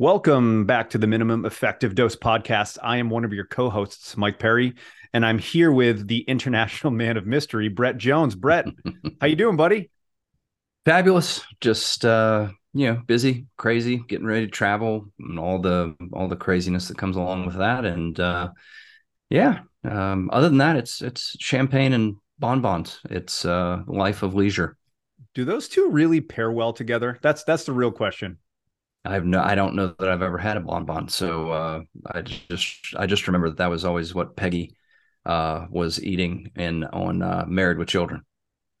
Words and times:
Welcome 0.00 0.64
back 0.64 0.90
to 0.90 0.98
the 0.98 1.08
Minimum 1.08 1.44
Effective 1.44 1.96
Dose 1.96 2.14
podcast. 2.14 2.78
I 2.80 2.98
am 2.98 3.10
one 3.10 3.24
of 3.24 3.32
your 3.32 3.46
co-hosts, 3.46 4.16
Mike 4.16 4.38
Perry, 4.38 4.74
and 5.12 5.26
I'm 5.26 5.38
here 5.38 5.72
with 5.72 6.06
the 6.06 6.20
international 6.20 6.92
man 6.92 7.16
of 7.16 7.26
mystery, 7.26 7.66
Brett 7.66 7.96
Jones. 7.96 8.36
Brett, 8.36 8.66
how 9.20 9.26
you 9.26 9.34
doing, 9.34 9.56
buddy? 9.56 9.90
Fabulous. 10.84 11.44
Just 11.60 12.04
uh, 12.04 12.46
you 12.74 12.86
know, 12.86 13.02
busy, 13.08 13.46
crazy, 13.56 13.96
getting 13.96 14.24
ready 14.24 14.46
to 14.46 14.52
travel, 14.52 15.08
and 15.18 15.36
all 15.36 15.58
the 15.58 15.96
all 16.12 16.28
the 16.28 16.36
craziness 16.36 16.86
that 16.86 16.96
comes 16.96 17.16
along 17.16 17.46
with 17.46 17.56
that. 17.56 17.84
And 17.84 18.20
uh, 18.20 18.50
yeah, 19.30 19.62
um, 19.82 20.30
other 20.32 20.48
than 20.48 20.58
that, 20.58 20.76
it's 20.76 21.02
it's 21.02 21.34
champagne 21.40 21.92
and 21.92 22.14
bonbons. 22.38 23.00
It's 23.10 23.44
uh, 23.44 23.82
life 23.88 24.22
of 24.22 24.36
leisure. 24.36 24.76
Do 25.34 25.44
those 25.44 25.68
two 25.68 25.90
really 25.90 26.20
pair 26.20 26.52
well 26.52 26.72
together? 26.72 27.18
That's 27.20 27.42
that's 27.42 27.64
the 27.64 27.72
real 27.72 27.90
question. 27.90 28.38
I've 29.08 29.24
no, 29.24 29.40
I 29.40 29.54
don't 29.54 29.74
know 29.74 29.94
that 29.98 30.08
I've 30.08 30.22
ever 30.22 30.36
had 30.36 30.56
a 30.56 30.60
bonbon. 30.60 31.08
So 31.08 31.50
uh, 31.50 31.80
I 32.06 32.22
just, 32.22 32.94
I 32.96 33.06
just 33.06 33.26
remember 33.26 33.48
that 33.48 33.58
that 33.58 33.70
was 33.70 33.84
always 33.84 34.14
what 34.14 34.36
Peggy 34.36 34.76
uh, 35.24 35.66
was 35.70 36.02
eating 36.02 36.50
in 36.56 36.84
on 36.84 37.22
uh, 37.22 37.44
Married 37.48 37.78
with 37.78 37.88
Children. 37.88 38.22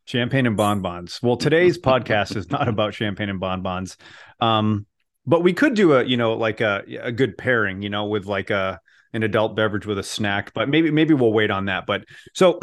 Champagne 0.04 0.46
and 0.46 0.56
bonbons. 0.56 1.20
Well, 1.22 1.36
today's 1.36 1.78
podcast 1.82 2.36
is 2.36 2.50
not 2.50 2.68
about 2.68 2.94
champagne 2.94 3.30
and 3.30 3.40
bonbons, 3.40 3.96
um, 4.40 4.86
but 5.26 5.42
we 5.42 5.52
could 5.54 5.74
do 5.74 5.94
a, 5.94 6.04
you 6.04 6.16
know, 6.16 6.34
like 6.34 6.60
a 6.60 6.84
a 7.00 7.12
good 7.12 7.36
pairing, 7.38 7.82
you 7.82 7.90
know, 7.90 8.06
with 8.06 8.26
like 8.26 8.50
a 8.50 8.80
an 9.14 9.22
adult 9.22 9.56
beverage 9.56 9.86
with 9.86 9.98
a 9.98 10.02
snack. 10.02 10.52
But 10.54 10.68
maybe 10.68 10.90
maybe 10.90 11.14
we'll 11.14 11.32
wait 11.32 11.50
on 11.50 11.66
that. 11.66 11.86
But 11.86 12.04
so. 12.34 12.60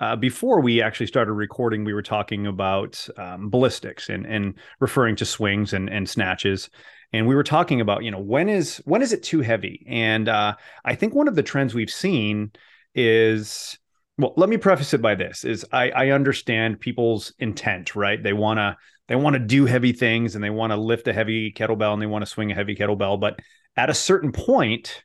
Uh, 0.00 0.16
before 0.16 0.60
we 0.60 0.82
actually 0.82 1.06
started 1.06 1.32
recording, 1.32 1.84
we 1.84 1.94
were 1.94 2.02
talking 2.02 2.46
about 2.46 3.06
um, 3.16 3.48
ballistics 3.48 4.08
and 4.08 4.26
and 4.26 4.54
referring 4.80 5.16
to 5.16 5.24
swings 5.24 5.72
and 5.72 5.88
and 5.88 6.08
snatches, 6.08 6.68
and 7.12 7.26
we 7.26 7.34
were 7.34 7.42
talking 7.42 7.80
about 7.80 8.04
you 8.04 8.10
know 8.10 8.20
when 8.20 8.48
is 8.48 8.76
when 8.84 9.02
is 9.02 9.12
it 9.12 9.22
too 9.22 9.40
heavy? 9.40 9.86
And 9.88 10.28
uh, 10.28 10.56
I 10.84 10.94
think 10.94 11.14
one 11.14 11.28
of 11.28 11.34
the 11.34 11.42
trends 11.42 11.74
we've 11.74 11.90
seen 11.90 12.52
is 12.94 13.78
well. 14.18 14.34
Let 14.36 14.48
me 14.48 14.58
preface 14.58 14.92
it 14.92 15.00
by 15.00 15.14
this: 15.14 15.44
is 15.44 15.64
I, 15.72 15.90
I 15.90 16.10
understand 16.10 16.80
people's 16.80 17.32
intent, 17.38 17.96
right? 17.96 18.22
They 18.22 18.34
want 18.34 18.58
to 18.58 18.76
they 19.08 19.16
want 19.16 19.34
to 19.34 19.40
do 19.40 19.66
heavy 19.66 19.92
things 19.92 20.34
and 20.34 20.42
they 20.42 20.50
want 20.50 20.72
to 20.72 20.76
lift 20.76 21.08
a 21.08 21.12
heavy 21.12 21.52
kettlebell 21.52 21.92
and 21.92 22.02
they 22.02 22.06
want 22.06 22.22
to 22.22 22.30
swing 22.30 22.50
a 22.50 22.54
heavy 22.54 22.74
kettlebell, 22.74 23.20
but 23.20 23.38
at 23.76 23.90
a 23.90 23.94
certain 23.94 24.32
point 24.32 25.04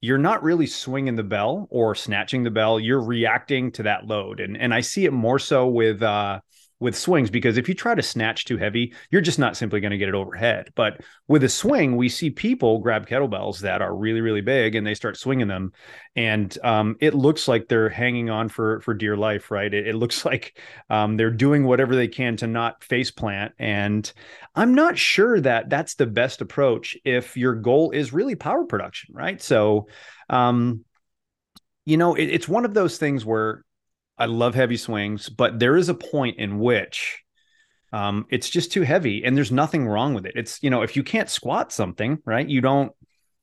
you're 0.00 0.18
not 0.18 0.42
really 0.42 0.66
swinging 0.66 1.16
the 1.16 1.22
bell 1.22 1.66
or 1.70 1.94
snatching 1.94 2.42
the 2.42 2.50
bell 2.50 2.80
you're 2.80 3.02
reacting 3.02 3.70
to 3.72 3.82
that 3.84 4.06
load. 4.06 4.40
And 4.40 4.56
and 4.56 4.72
i 4.72 4.80
see 4.80 5.04
it 5.04 5.12
more 5.12 5.38
so 5.38 5.68
with 5.68 6.02
uh 6.02 6.40
with 6.80 6.96
swings 6.96 7.30
because 7.30 7.58
if 7.58 7.68
you 7.68 7.74
try 7.74 7.94
to 7.94 8.02
snatch 8.02 8.46
too 8.46 8.56
heavy 8.56 8.94
you're 9.10 9.20
just 9.20 9.38
not 9.38 9.56
simply 9.56 9.80
going 9.80 9.90
to 9.90 9.98
get 9.98 10.08
it 10.08 10.14
overhead. 10.14 10.70
But 10.74 11.02
with 11.28 11.44
a 11.44 11.48
swing 11.48 11.96
we 11.96 12.08
see 12.08 12.30
people 12.30 12.78
grab 12.78 13.06
kettlebells 13.06 13.60
that 13.60 13.82
are 13.82 13.94
really 13.94 14.20
really 14.20 14.40
big 14.40 14.74
and 14.74 14.86
they 14.86 14.94
start 14.94 15.16
swinging 15.16 15.46
them. 15.46 15.72
And 16.16 16.56
um, 16.64 16.96
it 17.00 17.14
looks 17.14 17.46
like 17.46 17.68
they're 17.68 17.90
hanging 17.90 18.30
on 18.30 18.48
for 18.48 18.80
for 18.80 18.94
dear 18.94 19.16
life 19.16 19.50
right? 19.50 19.72
It, 19.72 19.86
it 19.86 19.94
looks 19.94 20.24
like 20.24 20.58
um, 20.88 21.16
they're 21.16 21.30
doing 21.30 21.64
whatever 21.64 21.94
they 21.94 22.08
can 22.08 22.36
to 22.38 22.46
not 22.46 22.82
face 22.82 23.10
plant. 23.10 23.52
And 23.58 24.10
i'm 24.56 24.74
not 24.74 24.98
sure 24.98 25.40
that 25.40 25.70
that's 25.70 25.94
the 25.94 26.06
best 26.06 26.40
approach 26.40 26.96
if 27.04 27.36
your 27.36 27.54
goal 27.54 27.92
is 27.92 28.12
really 28.12 28.34
power 28.34 28.64
production 28.64 29.14
right? 29.14 29.40
So 29.40 29.88
um, 30.28 30.84
you 31.84 31.96
know 31.96 32.14
it, 32.14 32.24
it's 32.24 32.48
one 32.48 32.64
of 32.64 32.74
those 32.74 32.96
things 32.96 33.24
where 33.24 33.64
I 34.20 34.26
love 34.26 34.54
heavy 34.54 34.76
swings, 34.76 35.30
but 35.30 35.58
there 35.58 35.76
is 35.76 35.88
a 35.88 35.94
point 35.94 36.38
in 36.38 36.58
which 36.58 37.22
um, 37.92 38.26
it's 38.30 38.50
just 38.50 38.70
too 38.70 38.82
heavy 38.82 39.24
and 39.24 39.36
there's 39.36 39.50
nothing 39.50 39.88
wrong 39.88 40.12
with 40.12 40.26
it. 40.26 40.34
It's, 40.36 40.62
you 40.62 40.68
know, 40.68 40.82
if 40.82 40.94
you 40.94 41.02
can't 41.02 41.30
squat 41.30 41.72
something, 41.72 42.18
right, 42.26 42.46
you 42.46 42.60
don't, 42.60 42.92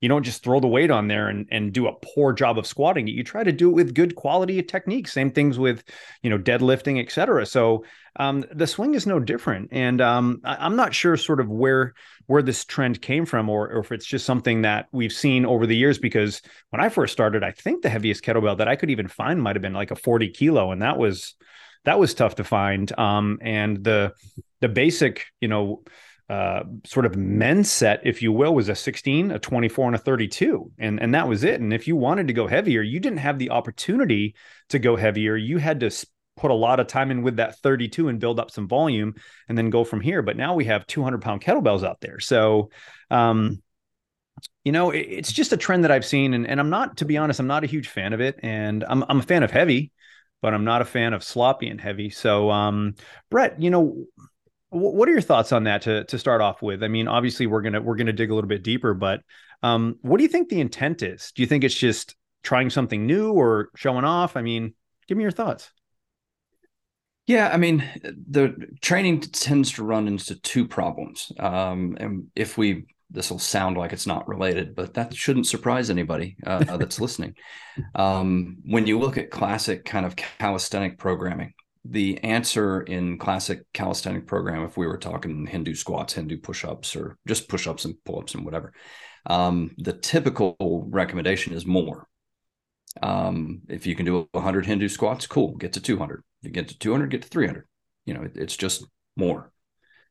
you 0.02 0.10
don't 0.10 0.24
just 0.24 0.44
throw 0.44 0.60
the 0.60 0.68
weight 0.68 0.92
on 0.92 1.08
there 1.08 1.28
and, 1.28 1.48
and 1.50 1.74
do 1.74 1.88
a 1.88 1.94
poor 1.94 2.32
job 2.32 2.58
of 2.58 2.68
squatting 2.68 3.08
it. 3.08 3.12
You 3.12 3.24
try 3.24 3.44
to 3.44 3.52
do 3.52 3.70
it 3.70 3.74
with 3.74 3.96
good 3.96 4.16
quality 4.16 4.62
techniques. 4.62 5.12
Same 5.12 5.32
things 5.32 5.58
with, 5.58 5.84
you 6.22 6.30
know, 6.30 6.38
deadlifting, 6.38 7.02
et 7.04 7.12
cetera. 7.12 7.46
So 7.46 7.84
um, 8.18 8.46
the 8.52 8.68
swing 8.68 8.94
is 8.94 9.08
no 9.08 9.20
different. 9.20 9.70
And 9.72 10.00
um, 10.00 10.42
I, 10.44 10.66
am 10.66 10.76
not 10.76 10.94
sure 10.94 11.18
sort 11.18 11.40
of 11.40 11.50
where 11.50 11.94
where 12.28 12.42
this 12.42 12.66
trend 12.66 13.02
came 13.02 13.26
from 13.26 13.50
or, 13.50 13.72
or 13.72 13.80
if 13.80 13.92
it's 13.92 14.06
just 14.06 14.26
something 14.26 14.64
that 14.64 14.88
we've 14.92 15.14
seen 15.14 15.46
over 15.46 15.66
the 15.66 15.78
years. 15.78 15.98
Because 15.98 16.42
when 16.70 16.82
I 16.82 16.90
first 16.90 17.14
started, 17.14 17.44
I 17.44 17.52
think 17.52 17.82
the 17.82 17.90
heaviest 17.90 18.24
kettlebell 18.24 18.58
that 18.58 18.68
I 18.68 18.76
could 18.76 18.92
even 18.92 19.08
find 19.08 19.42
might 19.42 19.56
have 19.56 19.62
been 19.64 19.74
like 19.74 19.92
a 19.92 19.96
40 19.96 20.30
kilo, 20.30 20.72
and 20.72 20.82
that 20.82 20.98
was 20.98 21.36
that 21.86 22.00
was 22.00 22.14
tough 22.14 22.36
to 22.36 22.44
find. 22.44 22.98
Um, 23.00 23.40
and 23.42 23.84
the 23.84 24.14
the 24.62 24.70
basic, 24.70 25.26
you 25.40 25.48
know, 25.48 25.84
uh, 26.30 26.64
sort 26.86 27.06
of 27.06 27.16
men's 27.16 27.72
set, 27.72 28.02
if 28.04 28.22
you 28.22 28.32
will, 28.32 28.54
was 28.54 28.68
a 28.68 28.76
16, 28.76 29.32
a 29.32 29.40
24, 29.40 29.88
and 29.88 29.96
a 29.96 30.00
32. 30.00 30.72
And, 30.78 31.02
and 31.02 31.14
that 31.14 31.28
was 31.28 31.44
it. 31.44 31.62
And 31.62 31.74
if 31.74 31.88
you 31.88 31.96
wanted 31.96 32.28
to 32.28 32.34
go 32.34 32.48
heavier, 32.48 32.82
you 32.82 33.00
didn't 33.00 33.20
have 33.20 33.40
the 33.40 33.52
opportunity 33.52 34.36
to 34.70 34.80
go 34.80 34.96
heavier. 34.98 35.38
You 35.38 35.58
had 35.58 35.80
to 35.82 35.92
put 36.36 36.52
a 36.52 36.54
lot 36.54 36.80
of 36.80 36.88
time 36.88 37.12
in 37.12 37.24
with 37.24 37.38
that 37.38 37.58
32 37.60 38.10
and 38.10 38.20
build 38.20 38.40
up 38.40 38.52
some 38.52 38.68
volume 38.68 39.16
and 39.48 39.58
then 39.58 39.70
go 39.70 39.84
from 39.84 40.02
here. 40.02 40.22
But 40.22 40.38
now 40.38 40.54
we 40.54 40.66
have 40.66 40.86
200 40.86 41.22
pound 41.22 41.42
kettlebells 41.42 41.84
out 41.84 42.02
there. 42.02 42.20
So, 42.20 42.72
um, 43.10 43.62
you 44.66 44.74
know, 44.74 44.92
it, 44.92 45.00
it's 45.00 45.32
just 45.32 45.54
a 45.54 45.58
trend 45.58 45.86
that 45.86 45.92
I've 45.92 46.06
seen. 46.06 46.34
And, 46.34 46.46
and 46.46 46.60
I'm 46.60 46.70
not, 46.70 46.98
to 46.98 47.06
be 47.06 47.18
honest, 47.18 47.40
I'm 47.40 47.48
not 47.48 47.64
a 47.64 47.68
huge 47.68 47.88
fan 47.88 48.12
of 48.12 48.20
it. 48.20 48.40
And 48.44 48.84
I'm, 48.88 49.04
I'm 49.08 49.20
a 49.20 49.24
fan 49.24 49.44
of 49.44 49.52
heavy, 49.52 49.92
but 50.42 50.54
I'm 50.54 50.66
not 50.66 50.82
a 50.82 50.86
fan 50.86 51.14
of 51.14 51.24
sloppy 51.24 51.70
and 51.70 51.80
heavy. 51.80 52.10
So, 52.10 52.52
um, 52.52 52.96
Brett, 53.32 53.62
you 53.62 53.70
know, 53.70 54.06
what 54.70 55.08
are 55.08 55.12
your 55.12 55.22
thoughts 55.22 55.52
on 55.52 55.64
that 55.64 55.84
to 55.84 56.04
to 56.06 56.20
start 56.20 56.42
off 56.42 56.62
with? 56.62 56.84
I 56.84 56.88
mean, 56.88 57.08
obviously 57.08 57.48
we're 57.48 57.62
gonna 57.62 57.82
we're 57.82 57.96
gonna 57.96 58.14
dig 58.14 58.32
a 58.32 58.36
little 58.36 58.48
bit 58.48 58.64
deeper, 58.64 58.94
but 58.94 59.22
um, 59.64 59.98
what 60.02 60.18
do 60.18 60.24
you 60.24 60.30
think 60.30 60.50
the 60.50 60.62
intent 60.62 61.02
is? 61.02 61.32
Do 61.36 61.42
you 61.42 61.48
think 61.48 61.64
it's 61.64 61.76
just 61.76 62.16
trying 62.44 62.70
something 62.70 63.06
new 63.06 63.32
or 63.32 63.70
showing 63.76 64.06
off? 64.06 64.38
I 64.38 64.42
mean, 64.42 64.74
give 65.08 65.18
me 65.18 65.24
your 65.24 65.32
thoughts. 65.32 65.72
Yeah, 67.26 67.50
I 67.50 67.58
mean, 67.58 67.84
the 68.04 68.56
training 68.82 69.20
tends 69.20 69.74
to 69.74 69.84
run 69.84 70.08
into 70.08 70.40
two 70.40 70.66
problems, 70.66 71.32
um, 71.40 71.98
and 72.00 72.28
if 72.36 72.58
we 72.58 72.86
this 73.10 73.32
will 73.32 73.40
sound 73.40 73.78
like 73.78 73.94
it's 73.94 74.08
not 74.08 74.28
related, 74.28 74.76
but 74.76 74.94
that 74.96 75.16
shouldn't 75.16 75.48
surprise 75.48 75.90
anybody 75.90 76.36
uh, 76.46 76.78
that's 76.78 77.00
listening. 77.02 77.36
Um, 77.96 78.58
when 78.66 78.86
you 78.86 79.00
look 79.00 79.18
at 79.18 79.32
classic 79.32 79.86
kind 79.86 80.06
of 80.06 80.16
calisthenic 80.16 80.98
programming, 80.98 81.54
the 81.90 82.18
answer 82.24 82.82
in 82.82 83.18
classic 83.18 83.62
calisthenic 83.74 84.28
program, 84.28 84.64
if 84.64 84.78
we 84.78 84.88
were 84.88 84.98
talking 84.98 85.46
Hindu 85.46 85.76
squats, 85.76 86.14
Hindu 86.14 86.38
push-ups, 86.38 86.96
or 86.96 87.18
just 87.28 87.48
push-ups 87.48 87.86
and 87.86 87.96
pull-ups 88.06 88.36
and 88.36 88.44
whatever, 88.44 88.74
um, 89.26 89.72
the 89.78 89.94
typical 89.94 90.56
recommendation 90.90 91.54
is 91.54 91.66
more. 91.66 92.08
Um, 93.02 93.62
if 93.70 93.86
you 93.86 93.96
can 93.96 94.06
do 94.06 94.28
100 94.32 94.66
Hindu 94.66 94.88
squats, 94.90 95.28
cool, 95.28 95.56
get 95.56 95.74
to 95.74 95.82
200. 95.82 96.24
If 96.42 96.48
you 96.48 96.52
get 96.52 96.68
to 96.70 96.78
200, 96.78 97.10
get 97.10 97.22
to 97.24 97.28
300. 97.28 97.66
You 98.06 98.14
know, 98.14 98.24
it, 98.24 98.32
it's 98.36 98.58
just 98.58 98.86
more. 99.16 99.52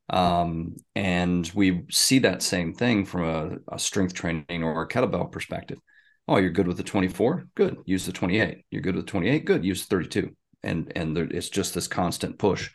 Um, 0.09 0.77
and 0.95 1.50
we 1.55 1.85
see 1.91 2.21
that 2.21 2.43
same 2.43 2.75
thing 2.75 3.05
from 3.05 3.25
a, 3.25 3.75
a 3.75 3.79
strength 3.79 4.15
training 4.15 4.62
or 4.62 4.83
a 4.83 4.89
kettlebell 4.89 5.33
perspective. 5.33 5.79
Oh, 6.29 6.37
you're 6.39 6.50
good 6.50 6.67
with 6.67 6.77
the 6.77 6.83
24? 6.83 7.49
Good. 7.55 7.79
Use 7.87 8.06
the 8.06 8.12
28. 8.12 8.65
You're 8.71 8.83
good 8.83 8.97
with 8.97 9.06
28? 9.06 9.45
Good. 9.45 9.65
Use 9.65 9.85
32 9.85 10.35
and 10.67 10.93
and 10.95 11.17
there, 11.17 11.25
it's 11.25 11.49
just 11.49 11.75
this 11.75 11.89
constant 11.89 12.39
push. 12.39 12.71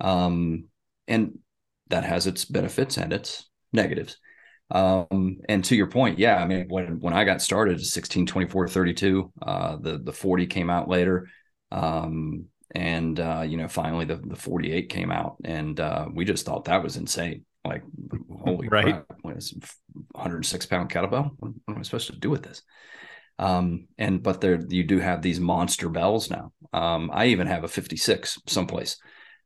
Um, 0.00 0.64
and 1.06 1.38
that 1.88 2.04
has 2.04 2.26
its 2.26 2.44
benefits 2.44 2.96
and 2.96 3.12
its 3.12 3.48
negatives. 3.72 4.16
Um, 4.70 5.38
and 5.48 5.64
to 5.64 5.74
your 5.74 5.86
point 5.86 6.18
yeah 6.18 6.36
i 6.36 6.46
mean 6.46 6.66
when 6.68 7.00
when 7.00 7.14
i 7.14 7.24
got 7.24 7.40
started 7.40 7.82
16 7.82 8.26
24 8.26 8.68
32 8.68 9.32
uh, 9.40 9.76
the 9.76 9.96
the 9.96 10.12
40 10.12 10.46
came 10.46 10.70
out 10.70 10.88
later. 10.88 11.28
Um, 11.72 12.46
and 12.74 13.18
uh, 13.18 13.44
you 13.46 13.56
know 13.56 13.68
finally 13.68 14.04
the, 14.04 14.16
the 14.16 14.36
48 14.36 14.90
came 14.90 15.10
out. 15.10 15.36
And 15.42 15.80
uh, 15.80 16.06
we 16.12 16.24
just 16.24 16.44
thought 16.44 16.66
that 16.66 16.82
was 16.82 16.96
insane. 16.96 17.44
Like 17.64 17.82
holy 18.44 18.68
right. 18.70 18.84
crap, 18.84 19.06
106 19.22 20.66
pound 20.66 20.90
kettlebell 20.90 21.30
what, 21.38 21.52
what 21.64 21.74
am 21.74 21.78
i 21.78 21.82
supposed 21.82 22.06
to 22.08 22.16
do 22.16 22.30
with 22.30 22.42
this 22.42 22.62
Um, 23.38 23.86
and 23.98 24.22
but 24.22 24.40
there 24.40 24.60
you 24.68 24.84
do 24.84 24.98
have 24.98 25.22
these 25.22 25.38
monster 25.38 25.88
bells 25.88 26.30
now. 26.30 26.52
Um, 26.72 27.10
I 27.12 27.26
even 27.26 27.46
have 27.46 27.64
a 27.64 27.68
56 27.68 28.38
someplace. 28.46 28.96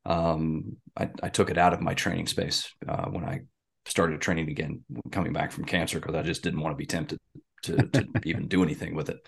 Um, 0.04 0.76
I, 0.96 1.10
I, 1.22 1.28
took 1.28 1.50
it 1.50 1.58
out 1.58 1.72
of 1.72 1.80
my 1.80 1.94
training 1.94 2.26
space 2.26 2.72
uh, 2.88 3.04
when 3.06 3.24
I 3.24 3.42
started 3.86 4.20
training 4.20 4.50
again, 4.50 4.82
coming 5.12 5.32
back 5.32 5.52
from 5.52 5.64
cancer, 5.64 6.00
because 6.00 6.16
I 6.16 6.22
just 6.22 6.42
didn't 6.42 6.60
want 6.60 6.72
to 6.72 6.76
be 6.76 6.86
tempted 6.86 7.20
to, 7.64 7.76
to 7.76 8.06
even 8.24 8.48
do 8.48 8.62
anything 8.62 8.94
with 8.94 9.10
it. 9.10 9.18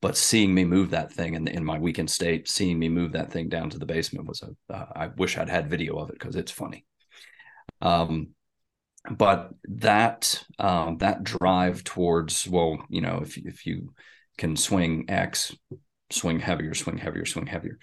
But 0.00 0.16
seeing 0.16 0.54
me 0.54 0.64
move 0.64 0.90
that 0.90 1.12
thing 1.12 1.34
in, 1.34 1.48
in 1.48 1.64
my 1.64 1.78
weakened 1.78 2.10
state, 2.10 2.48
seeing 2.48 2.78
me 2.78 2.88
move 2.88 3.12
that 3.12 3.32
thing 3.32 3.48
down 3.48 3.70
to 3.70 3.78
the 3.78 3.86
basement 3.86 4.28
was 4.28 4.42
a. 4.42 4.72
Uh, 4.72 4.86
I 4.94 5.06
wish 5.08 5.36
I'd 5.36 5.50
had 5.50 5.70
video 5.70 5.96
of 5.98 6.10
it 6.10 6.18
because 6.18 6.36
it's 6.36 6.52
funny. 6.52 6.84
Um, 7.80 8.28
but 9.08 9.50
that 9.64 10.42
um, 10.58 10.98
that 10.98 11.24
drive 11.24 11.84
towards 11.84 12.46
well, 12.46 12.84
you 12.88 13.00
know, 13.00 13.20
if 13.22 13.36
if 13.38 13.66
you 13.66 13.94
can 14.36 14.56
swing 14.56 15.06
X, 15.08 15.54
swing 16.10 16.40
heavier, 16.40 16.74
swing 16.74 16.98
heavier, 16.98 17.24
swing 17.24 17.46
heavier. 17.46 17.78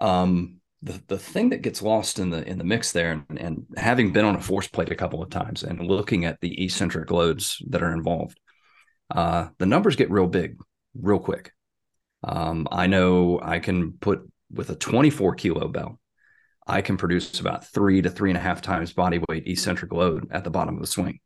Um, 0.00 0.56
the 0.82 1.02
the 1.08 1.18
thing 1.18 1.50
that 1.50 1.62
gets 1.62 1.82
lost 1.82 2.18
in 2.18 2.30
the 2.30 2.46
in 2.46 2.58
the 2.58 2.64
mix 2.64 2.92
there, 2.92 3.24
and, 3.28 3.38
and 3.38 3.66
having 3.76 4.12
been 4.12 4.24
on 4.24 4.36
a 4.36 4.40
force 4.40 4.68
plate 4.68 4.92
a 4.92 4.96
couple 4.96 5.22
of 5.22 5.30
times 5.30 5.64
and 5.64 5.80
looking 5.80 6.24
at 6.24 6.40
the 6.40 6.64
eccentric 6.64 7.10
loads 7.10 7.60
that 7.68 7.82
are 7.82 7.92
involved, 7.92 8.38
uh, 9.10 9.48
the 9.58 9.66
numbers 9.66 9.96
get 9.96 10.10
real 10.10 10.28
big, 10.28 10.56
real 10.94 11.18
quick. 11.18 11.52
Um, 12.24 12.66
I 12.70 12.86
know 12.86 13.40
I 13.42 13.58
can 13.58 13.92
put 13.92 14.20
with 14.50 14.70
a 14.70 14.76
24 14.76 15.34
kilo 15.34 15.68
bell, 15.68 15.98
I 16.68 16.82
can 16.82 16.96
produce 16.96 17.40
about 17.40 17.66
three 17.66 18.02
to 18.02 18.10
three 18.10 18.30
and 18.30 18.36
a 18.36 18.42
half 18.42 18.60
times 18.60 18.92
body 18.92 19.20
weight 19.28 19.46
eccentric 19.46 19.92
load 19.92 20.28
at 20.30 20.44
the 20.44 20.50
bottom 20.50 20.74
of 20.74 20.80
the 20.80 20.86
swing. 20.86 21.20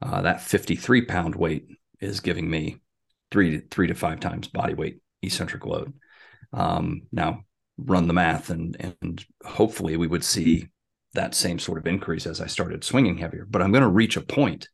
Uh, 0.00 0.22
that 0.22 0.40
53 0.40 1.04
pound 1.06 1.34
weight 1.34 1.66
is 2.00 2.20
giving 2.20 2.48
me 2.48 2.80
three 3.30 3.58
to 3.58 3.66
three 3.68 3.88
to 3.88 3.94
five 3.94 4.20
times 4.20 4.46
body 4.46 4.74
weight 4.74 5.00
eccentric 5.22 5.66
load. 5.66 5.92
Um, 6.52 7.02
now 7.10 7.42
run 7.76 8.06
the 8.06 8.14
math 8.14 8.50
and 8.50 8.96
and 9.02 9.24
hopefully 9.44 9.96
we 9.96 10.06
would 10.06 10.24
see 10.24 10.68
that 11.14 11.34
same 11.34 11.58
sort 11.58 11.78
of 11.78 11.86
increase 11.86 12.26
as 12.26 12.40
I 12.40 12.46
started 12.46 12.84
swinging 12.84 13.18
heavier. 13.18 13.46
But 13.48 13.62
I'm 13.62 13.72
going 13.72 13.82
to 13.82 13.88
reach 13.88 14.16
a 14.16 14.20
point 14.20 14.68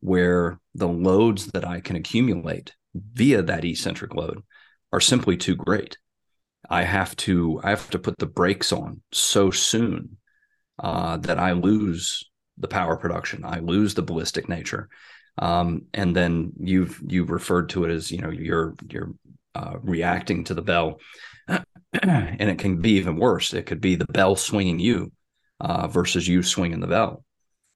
where 0.00 0.58
the 0.74 0.88
loads 0.88 1.46
that 1.52 1.66
I 1.66 1.80
can 1.80 1.96
accumulate 1.96 2.74
via 2.94 3.42
that 3.42 3.64
eccentric 3.64 4.14
load 4.14 4.42
are 4.92 5.00
simply 5.00 5.36
too 5.36 5.54
great. 5.54 5.98
I 6.70 6.82
have 6.82 7.14
to 7.16 7.60
I 7.62 7.70
have 7.70 7.90
to 7.90 7.98
put 7.98 8.18
the 8.18 8.26
brakes 8.26 8.72
on 8.72 9.02
so 9.12 9.50
soon 9.50 10.16
uh, 10.78 11.16
that 11.18 11.38
I 11.38 11.52
lose 11.52 12.24
the 12.58 12.68
power 12.68 12.96
production. 12.96 13.44
I 13.44 13.58
lose 13.58 13.94
the 13.94 14.02
ballistic 14.02 14.48
nature, 14.48 14.88
um, 15.38 15.86
and 15.92 16.14
then 16.14 16.52
you've 16.58 17.00
you've 17.06 17.30
referred 17.30 17.70
to 17.70 17.84
it 17.84 17.90
as 17.90 18.10
you 18.10 18.18
know 18.18 18.30
you're 18.30 18.74
you're 18.88 19.12
uh, 19.54 19.76
reacting 19.82 20.44
to 20.44 20.54
the 20.54 20.62
bell, 20.62 21.00
and 21.48 22.50
it 22.50 22.58
can 22.58 22.80
be 22.80 22.92
even 22.92 23.16
worse. 23.16 23.52
It 23.52 23.66
could 23.66 23.80
be 23.80 23.96
the 23.96 24.06
bell 24.06 24.36
swinging 24.36 24.78
you 24.78 25.12
uh, 25.60 25.88
versus 25.88 26.26
you 26.26 26.42
swinging 26.42 26.80
the 26.80 26.86
bell, 26.86 27.24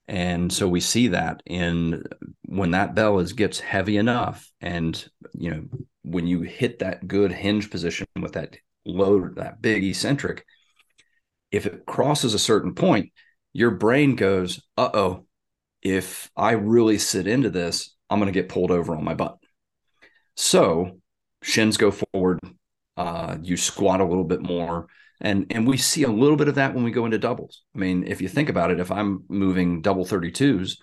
and 0.06 0.52
so 0.52 0.67
we 0.67 0.81
see 0.81 1.08
that 1.08 1.43
in 1.46 2.05
when 2.46 2.70
that 2.73 2.94
bell 2.94 3.19
is 3.19 3.32
gets 3.32 3.61
heavy 3.61 3.96
enough, 3.96 4.50
and 4.61 5.08
you 5.35 5.50
know 5.50 5.64
when 6.02 6.26
you 6.26 6.40
hit 6.40 6.79
that 6.79 7.06
good 7.06 7.32
hinge 7.32 7.70
position 7.70 8.06
with 8.20 8.32
that 8.32 8.56
load 8.88 9.37
that 9.37 9.62
big 9.62 9.85
eccentric, 9.85 10.44
if 11.50 11.67
it 11.67 11.87
crosses 11.87 12.35
a 12.35 12.38
certain 12.38 12.75
point, 12.75 13.12
your 13.52 13.70
brain 13.70 14.17
goes, 14.17 14.61
uh 14.76 14.90
oh, 14.93 15.26
if 15.82 16.31
I 16.37 16.52
really 16.52 16.99
sit 16.99 17.26
into 17.26 17.50
this, 17.50 17.94
I'm 18.11 18.19
going 18.19 18.32
to 18.32 18.38
get 18.38 18.49
pulled 18.49 18.70
over 18.70 18.96
on 18.96 19.05
my 19.05 19.14
butt. 19.14 19.38
So 20.37 21.00
shins 21.43 21.76
go 21.76 21.90
forward, 21.90 22.40
uh, 22.96 23.37
you 23.43 23.56
squat 23.56 24.00
a 24.00 24.05
little 24.05 24.25
bit 24.25 24.43
more. 24.43 24.88
And, 25.20 25.46
and 25.50 25.67
we 25.67 25.76
see 25.76 26.05
a 26.05 26.08
little 26.08 26.37
bit 26.37 26.49
of 26.49 26.56
that 26.56 26.75
when 26.75 26.85
we 26.85 26.93
go 26.93 27.05
into 27.05 27.19
doubles. 27.19 27.62
I 27.75 27.79
mean, 27.79 28.06
if 28.06 28.20
you 28.20 28.29
think 28.29 28.49
about 28.49 28.70
it, 28.70 28.79
if 28.79 28.93
I'm 28.93 29.25
moving 29.29 29.82
double 29.82 30.05
32s, 30.05 30.79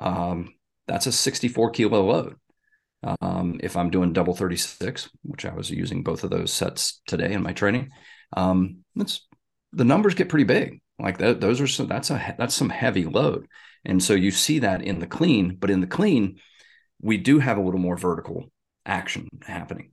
um, 0.00 0.54
that's 0.86 1.06
a 1.06 1.12
64 1.12 1.70
kilo 1.70 2.04
load. 2.04 2.36
Um, 3.20 3.58
if 3.62 3.76
I'm 3.76 3.90
doing 3.90 4.12
double 4.12 4.34
36, 4.34 5.10
which 5.22 5.44
I 5.44 5.54
was 5.54 5.70
using 5.70 6.02
both 6.02 6.24
of 6.24 6.30
those 6.30 6.52
sets 6.52 7.00
today 7.06 7.32
in 7.32 7.42
my 7.42 7.52
training, 7.52 7.90
um, 8.36 8.78
it's 8.96 9.26
the 9.72 9.84
numbers 9.84 10.14
get 10.14 10.28
pretty 10.28 10.44
big. 10.44 10.80
Like 10.98 11.18
those 11.18 11.60
are 11.60 11.66
some, 11.66 11.88
that's 11.88 12.10
a, 12.10 12.34
that's 12.38 12.54
some 12.54 12.68
heavy 12.68 13.04
load. 13.04 13.46
And 13.84 14.02
so 14.02 14.12
you 14.12 14.30
see 14.30 14.60
that 14.60 14.82
in 14.82 15.00
the 15.00 15.06
clean, 15.06 15.56
but 15.56 15.70
in 15.70 15.80
the 15.80 15.86
clean, 15.86 16.38
we 17.00 17.16
do 17.16 17.40
have 17.40 17.58
a 17.58 17.60
little 17.60 17.80
more 17.80 17.96
vertical 17.96 18.52
action 18.86 19.28
happening. 19.42 19.92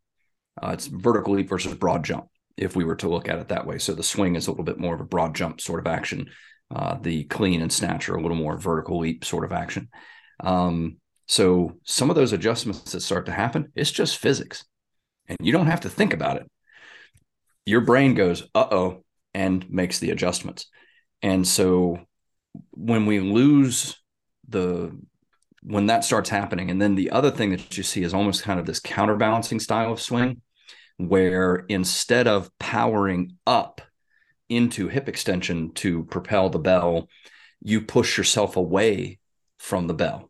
Uh, 0.62 0.72
it's 0.74 0.88
vertical 0.88 1.34
leap 1.34 1.50
versus 1.50 1.74
broad 1.74 2.04
jump, 2.04 2.28
if 2.58 2.76
we 2.76 2.84
were 2.84 2.98
to 2.98 3.10
look 3.10 3.28
at 3.28 3.40
it 3.40 3.48
that 3.48 3.66
way. 3.66 3.80
So 3.80 3.94
the 3.94 4.04
swing 4.04 4.36
is 4.36 4.48
a 4.48 4.52
little 4.52 4.66
bit 4.66 4.80
more 4.80 4.94
of 4.94 5.02
a 5.02 5.06
broad 5.06 5.34
jump 5.34 5.62
sort 5.62 5.80
of 5.80 5.88
action. 5.88 6.30
Uh, 6.74 6.98
the 7.02 7.24
clean 7.24 7.62
and 7.62 7.74
snatch 7.74 8.10
are 8.10 8.16
a 8.16 8.22
little 8.22 8.38
more 8.38 8.58
vertical 8.58 9.00
leap 9.00 9.26
sort 9.26 9.44
of 9.44 9.52
action. 9.52 9.90
Um, 10.42 10.98
so 11.30 11.76
some 11.84 12.10
of 12.10 12.16
those 12.16 12.34
adjustments 12.34 12.92
that 12.92 13.02
start 13.02 13.28
to 13.28 13.32
happen, 13.32 13.72
it's 13.76 13.92
just 13.92 14.18
physics. 14.18 14.66
And 15.28 15.38
you 15.40 15.52
don't 15.52 15.68
have 15.68 15.82
to 15.82 15.90
think 15.90 16.12
about 16.12 16.38
it. 16.38 16.50
Your 17.68 17.82
brain 17.82 18.16
goes, 18.16 18.42
uh 18.56 18.66
oh, 18.72 19.04
and 19.36 19.70
makes 19.70 20.00
the 20.00 20.10
adjustments. 20.10 20.66
And 21.22 21.48
so 21.48 22.00
when 22.72 23.06
we 23.06 23.20
lose 23.20 24.02
the, 24.48 24.92
when 25.62 25.86
that 25.86 26.04
starts 26.04 26.32
happening, 26.32 26.72
and 26.72 26.82
then 26.82 26.96
the 26.96 27.12
other 27.12 27.30
thing 27.30 27.52
that 27.52 27.78
you 27.78 27.84
see 27.84 28.02
is 28.02 28.16
almost 28.16 28.42
kind 28.42 28.60
of 28.60 28.66
this 28.66 28.80
counterbalancing 28.80 29.60
style 29.60 29.94
of 29.94 30.02
swing, 30.02 30.42
where 30.98 31.58
instead 31.70 32.28
of 32.28 32.50
powering 32.58 33.38
up 33.46 33.82
into 34.50 34.88
hip 34.88 35.08
extension 35.08 35.74
to 35.76 36.06
propel 36.06 36.50
the 36.50 36.58
bell, 36.58 37.08
you 37.62 37.82
push 37.82 38.18
yourself 38.18 38.58
away 38.58 39.20
from 39.60 39.86
the 39.86 39.94
bell 39.94 40.29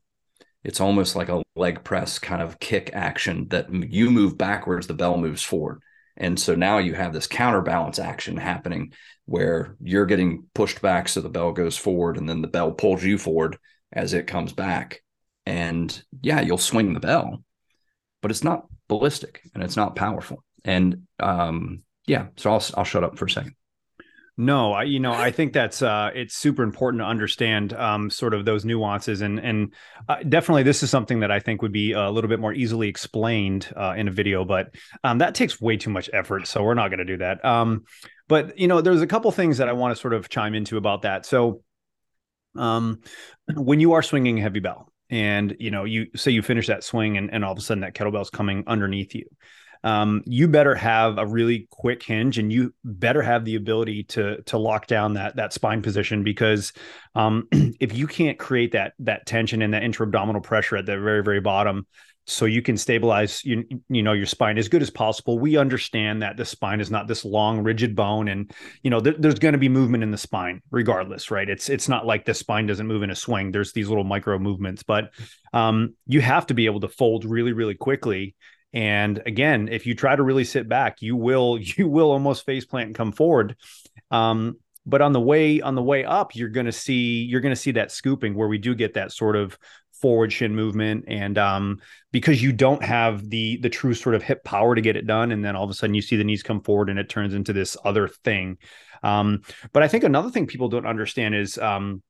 it's 0.69 0.80
almost 0.80 1.16
like 1.16 1.30
a 1.30 1.42
leg 1.56 1.83
press 1.83 2.19
kind 2.19 2.44
of 2.44 2.60
kick 2.60 2.92
action 2.94 3.48
that 3.48 3.74
you 3.74 4.12
move 4.12 4.38
backwards, 4.38 4.86
the 4.86 4.94
bell 4.94 5.18
moves 5.18 5.42
forward. 5.42 5.81
And 6.16 6.39
so 6.39 6.54
now 6.54 6.77
you 6.77 6.94
have 6.94 7.12
this 7.12 7.25
counterbalance 7.25 7.98
action 7.98 8.38
happening 8.38 8.94
where 9.25 9.75
you're 9.81 10.06
getting 10.06 10.45
pushed 10.54 10.80
back 10.80 11.10
so 11.10 11.21
the 11.21 11.27
bell 11.30 11.54
goes 11.54 11.75
forward 11.75 12.18
and 12.18 12.30
then 12.30 12.44
the 12.44 12.48
bell 12.48 12.71
pulls 12.71 13.04
you 13.04 13.18
forward 13.18 13.57
as 13.92 14.13
it 14.13 14.27
comes 14.27 14.54
back. 14.54 15.01
And 15.48 16.04
yeah, 16.21 16.42
you'll 16.42 16.60
swing 16.60 16.94
the 16.94 17.00
bell, 17.00 17.44
but 18.21 18.30
it's 18.30 18.44
not 18.44 18.68
ballistic 18.88 19.42
and 19.56 19.63
it's 19.63 19.75
not 19.75 19.95
powerful. 19.95 20.44
And 20.63 21.07
um, 21.19 21.81
yeah, 22.06 22.28
so 22.38 22.52
I'll, 22.52 22.64
I'll 22.78 22.83
shut 22.83 23.04
up 23.04 23.18
for 23.18 23.26
a 23.26 23.30
second. 23.31 23.56
No, 24.42 24.72
I 24.72 24.84
you 24.84 25.02
know 25.02 25.12
I 25.12 25.31
think 25.31 25.52
that's 25.52 25.81
uh, 25.81 26.12
it's 26.16 26.34
super 26.34 26.64
important 26.64 27.02
to 27.02 27.06
understand 27.06 27.74
um, 27.74 28.10
sort 28.10 28.34
of 28.34 28.46
those 28.46 28.64
nuances 28.64 29.19
and 29.19 29.38
and 29.38 29.74
uh, 30.08 30.24
definitely 30.30 30.64
this 30.64 30.81
is 30.81 30.90
something 30.90 31.19
that 31.19 31.30
I 31.30 31.42
think 31.42 31.62
would 31.62 31.74
be 31.74 31.92
a 31.92 32.10
little 32.10 32.30
bit 32.30 32.40
more 32.40 32.54
easily 32.54 32.88
explained 32.88 33.69
uh, 33.76 33.96
in 33.98 34.08
a 34.08 34.12
video, 34.12 34.46
but 34.46 34.74
um, 35.04 35.18
that 35.18 35.36
takes 35.36 35.60
way 35.60 35.76
too 35.76 35.90
much 35.90 36.10
effort, 36.14 36.48
so 36.48 36.64
we're 36.64 36.74
not 36.74 36.88
going 36.88 37.00
to 37.00 37.06
do 37.06 37.18
that. 37.18 37.44
Um, 37.44 37.84
but 38.30 38.58
you 38.58 38.69
know, 38.69 38.80
there's 38.80 39.02
a 39.02 39.08
couple 39.08 39.30
things 39.34 39.58
that 39.58 39.68
I 39.68 39.74
want 39.74 39.94
to 39.94 40.00
sort 40.00 40.14
of 40.14 40.30
chime 40.30 40.56
into 40.56 40.78
about 40.78 41.02
that. 41.02 41.26
So, 41.26 41.62
um, 42.56 43.02
when 43.54 43.81
you 43.81 43.92
are 43.92 44.02
swinging 44.02 44.40
a 44.40 44.42
heavy 44.42 44.62
bell, 44.62 44.90
and 45.10 45.54
you 45.60 45.69
know 45.69 45.84
you 45.84 46.08
say 46.16 46.31
you 46.31 46.42
finish 46.42 46.68
that 46.68 46.86
swing 46.86 47.18
and, 47.18 47.30
and 47.34 47.44
all 47.44 47.52
of 47.52 47.58
a 47.58 47.62
sudden 47.62 47.81
that 47.81 47.94
kettlebell's 47.94 48.30
coming 48.30 48.64
underneath 48.68 49.14
you 49.16 49.26
um, 49.83 50.21
you 50.26 50.48
better 50.48 50.76
have 50.76 51.18
a 51.18 51.26
really 51.26 51.68
quick 51.71 52.04
hinge 52.04 52.38
and 52.38 52.52
you 52.52 52.74
better 52.83 53.21
have 53.21 53.45
the 53.45 53.56
ability 53.56 54.04
to 54.04 54.42
to 54.44 54.57
lock 54.57 54.88
down 54.88 55.14
that 55.14 55.36
that 55.38 55.54
spine 55.54 55.81
position 55.81 56.24
because 56.24 56.74
um, 57.16 57.48
if 57.52 57.95
you 57.95 58.07
can't 58.07 58.38
create 58.38 58.74
that 58.74 58.94
that 59.00 59.26
tension 59.26 59.62
and 59.62 59.74
that 59.74 59.83
intra-abdominal 59.83 60.42
pressure 60.42 60.78
at 60.78 60.86
the 60.86 61.00
very 61.00 61.24
very 61.24 61.40
bottom 61.40 61.86
so 62.30 62.45
you 62.45 62.62
can 62.62 62.78
stabilize 62.78 63.44
you, 63.44 63.64
you 63.90 64.04
know 64.04 64.14
your 64.14 64.26
spine 64.26 64.57
as 64.57 64.69
good 64.69 64.83
as 64.83 64.90
possible 64.90 65.40
we 65.40 65.57
understand 65.57 66.21
that 66.21 66.38
the 66.38 66.45
spine 66.45 66.80
is 66.80 66.92
not 66.92 67.07
this 67.07 67.26
long 67.26 67.64
rigid 67.64 67.95
bone 67.95 68.28
and 68.28 68.52
you 68.83 68.90
know 68.90 69.00
th- 69.00 69.16
there's 69.18 69.40
going 69.40 69.54
to 69.54 69.57
be 69.57 69.69
movement 69.69 70.04
in 70.04 70.12
the 70.12 70.18
spine 70.18 70.62
regardless 70.69 71.31
right? 71.31 71.50
It's 71.50 71.69
it's 71.69 71.90
not 71.90 72.06
like 72.06 72.26
the 72.26 72.33
spine 72.33 72.68
doesn't 72.68 72.86
move 72.86 73.02
in 73.02 73.09
a 73.09 73.16
swing. 73.16 73.52
There's 73.52 73.74
these 73.74 73.90
little 73.90 74.04
micro 74.04 74.38
movements 74.38 74.83
but 74.83 75.12
um, 75.54 75.95
you 76.06 76.21
have 76.21 76.45
to 76.48 76.54
be 76.54 76.68
able 76.68 76.81
to 76.81 76.90
fold 76.90 77.26
really 77.26 77.54
really 77.54 77.76
quickly 77.76 78.36
and 78.73 79.21
again, 79.26 79.68
if 79.69 79.85
you 79.85 79.95
try 79.95 80.16
to 80.16 80.23
really 80.23 80.44
sit 80.44 80.69
back, 80.69 81.02
you 81.02 81.16
will 81.16 81.57
you 81.78 81.88
will 81.88 82.11
almost 82.11 82.45
face 82.45 82.66
plant 82.66 82.88
and 82.88 82.95
come 82.95 83.11
forward. 83.11 83.56
Um, 84.11 84.57
but 84.85 85.02
on 85.02 85.14
the 85.14 85.21
way 85.21 85.61
on 85.61 85.76
the 85.76 85.83
way 85.83 86.04
up, 86.06 86.35
you're 86.35 86.49
going 86.49 86.66
to 86.66 86.71
see 86.71 87.23
you're 87.23 87.42
going 87.42 87.56
to 87.56 87.61
see 87.61 87.71
that 87.71 87.92
scooping 87.92 88.33
where 88.33 88.47
we 88.47 88.57
do 88.57 88.76
get 88.76 88.95
that 88.95 89.11
sort 89.11 89.35
of 89.35 89.57
forward 89.94 90.31
shin 90.31 90.56
movement. 90.56 91.06
And 91.07 91.38
um, 91.38 91.80
because 92.11 92.42
you 92.42 92.52
don't 92.54 92.83
have 92.83 93.30
the 93.30 93.57
the 93.57 93.69
true 93.69 93.94
sort 93.94 94.16
of 94.16 94.23
hip 94.23 94.44
power 94.44 94.76
to 94.76 94.81
get 94.81 94.95
it 94.95 95.06
done 95.06 95.31
and 95.31 95.44
then 95.44 95.56
all 95.56 95.64
of 95.64 95.69
a 95.69 95.73
sudden 95.73 95.94
you 95.94 96.02
see 96.02 96.16
the 96.16 96.23
knees 96.23 96.44
come 96.44 96.61
forward 96.61 96.90
and 96.90 96.99
it 96.99 97.09
turns 97.09 97.33
into 97.33 97.54
this 97.54 97.76
other 97.83 98.07
thing. 98.07 98.57
Um, 99.02 99.42
but 99.71 99.81
i 99.81 99.88
think 99.88 100.04
another 100.04 100.30
thing 100.30 100.45
people 100.45 100.68
don't 100.68 100.85
understand 100.85 101.33
is 101.33 101.57
um, 101.57 102.04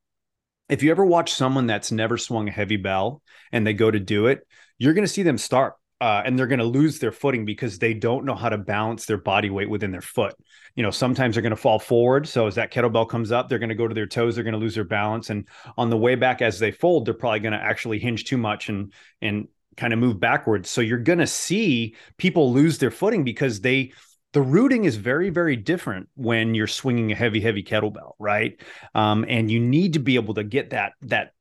if 0.69 0.81
you 0.81 0.91
ever 0.91 1.05
watch 1.05 1.33
someone 1.33 1.67
that's 1.67 1.91
never 1.91 2.17
swung 2.17 2.47
a 2.47 2.51
heavy 2.51 2.77
bell 2.77 3.21
and 3.51 3.65
they 3.65 3.73
go 3.73 3.91
to 3.91 3.99
do 3.99 4.25
it 4.25 4.47
you're 4.79 4.93
going 4.93 5.05
to 5.05 5.13
see 5.13 5.23
them 5.23 5.37
start 5.37 5.73
uh, 6.01 6.21
and 6.25 6.37
they're 6.37 6.47
going 6.47 6.59
to 6.59 6.65
lose 6.65 6.99
their 6.99 7.11
footing 7.11 7.45
because 7.45 7.77
they 7.77 7.93
don't 7.93 8.25
know 8.25 8.35
how 8.35 8.49
to 8.49 8.57
balance 8.57 9.05
their 9.05 9.17
body 9.17 9.49
weight 9.49 9.69
within 9.69 9.91
their 9.91 10.01
foot. 10.01 10.33
You 10.75 10.83
know, 10.83 10.91
sometimes 10.91 11.35
they're 11.35 11.41
going 11.41 11.51
to 11.51 11.57
fall 11.57 11.79
forward. 11.79 12.27
So 12.27 12.47
as 12.47 12.55
that 12.55 12.71
kettlebell 12.71 13.09
comes 13.09 13.31
up, 13.31 13.49
they're 13.49 13.59
going 13.59 13.69
to 13.69 13.75
go 13.75 13.87
to 13.87 13.95
their 13.95 14.07
toes. 14.07 14.35
They're 14.35 14.43
going 14.43 14.53
to 14.53 14.59
lose 14.59 14.75
their 14.75 14.83
balance, 14.83 15.29
and 15.29 15.45
on 15.77 15.89
the 15.89 15.97
way 15.97 16.15
back, 16.15 16.41
as 16.41 16.59
they 16.59 16.71
fold, 16.71 17.05
they're 17.05 17.13
probably 17.13 17.41
going 17.41 17.53
to 17.53 17.59
actually 17.59 17.99
hinge 17.99 18.25
too 18.25 18.37
much 18.37 18.69
and 18.69 18.93
and 19.21 19.47
kind 19.75 19.93
of 19.93 19.99
move 19.99 20.19
backwards. 20.19 20.69
So 20.69 20.81
you're 20.81 20.99
going 20.99 21.19
to 21.19 21.27
see 21.27 21.95
people 22.17 22.53
lose 22.53 22.77
their 22.77 22.91
footing 22.91 23.23
because 23.23 23.61
they 23.61 23.93
the 24.33 24.41
rooting 24.41 24.85
is 24.85 24.95
very 24.95 25.29
very 25.29 25.55
different 25.55 26.07
when 26.15 26.53
you're 26.53 26.67
swinging 26.67 27.11
a 27.11 27.15
heavy 27.15 27.41
heavy 27.41 27.63
kettlebell 27.63 28.13
right 28.19 28.61
um, 28.93 29.25
and 29.27 29.49
you 29.49 29.59
need 29.59 29.93
to 29.93 29.99
be 29.99 30.15
able 30.15 30.35
to 30.35 30.43
get 30.43 30.69
that 30.69 30.93
that 31.01 31.33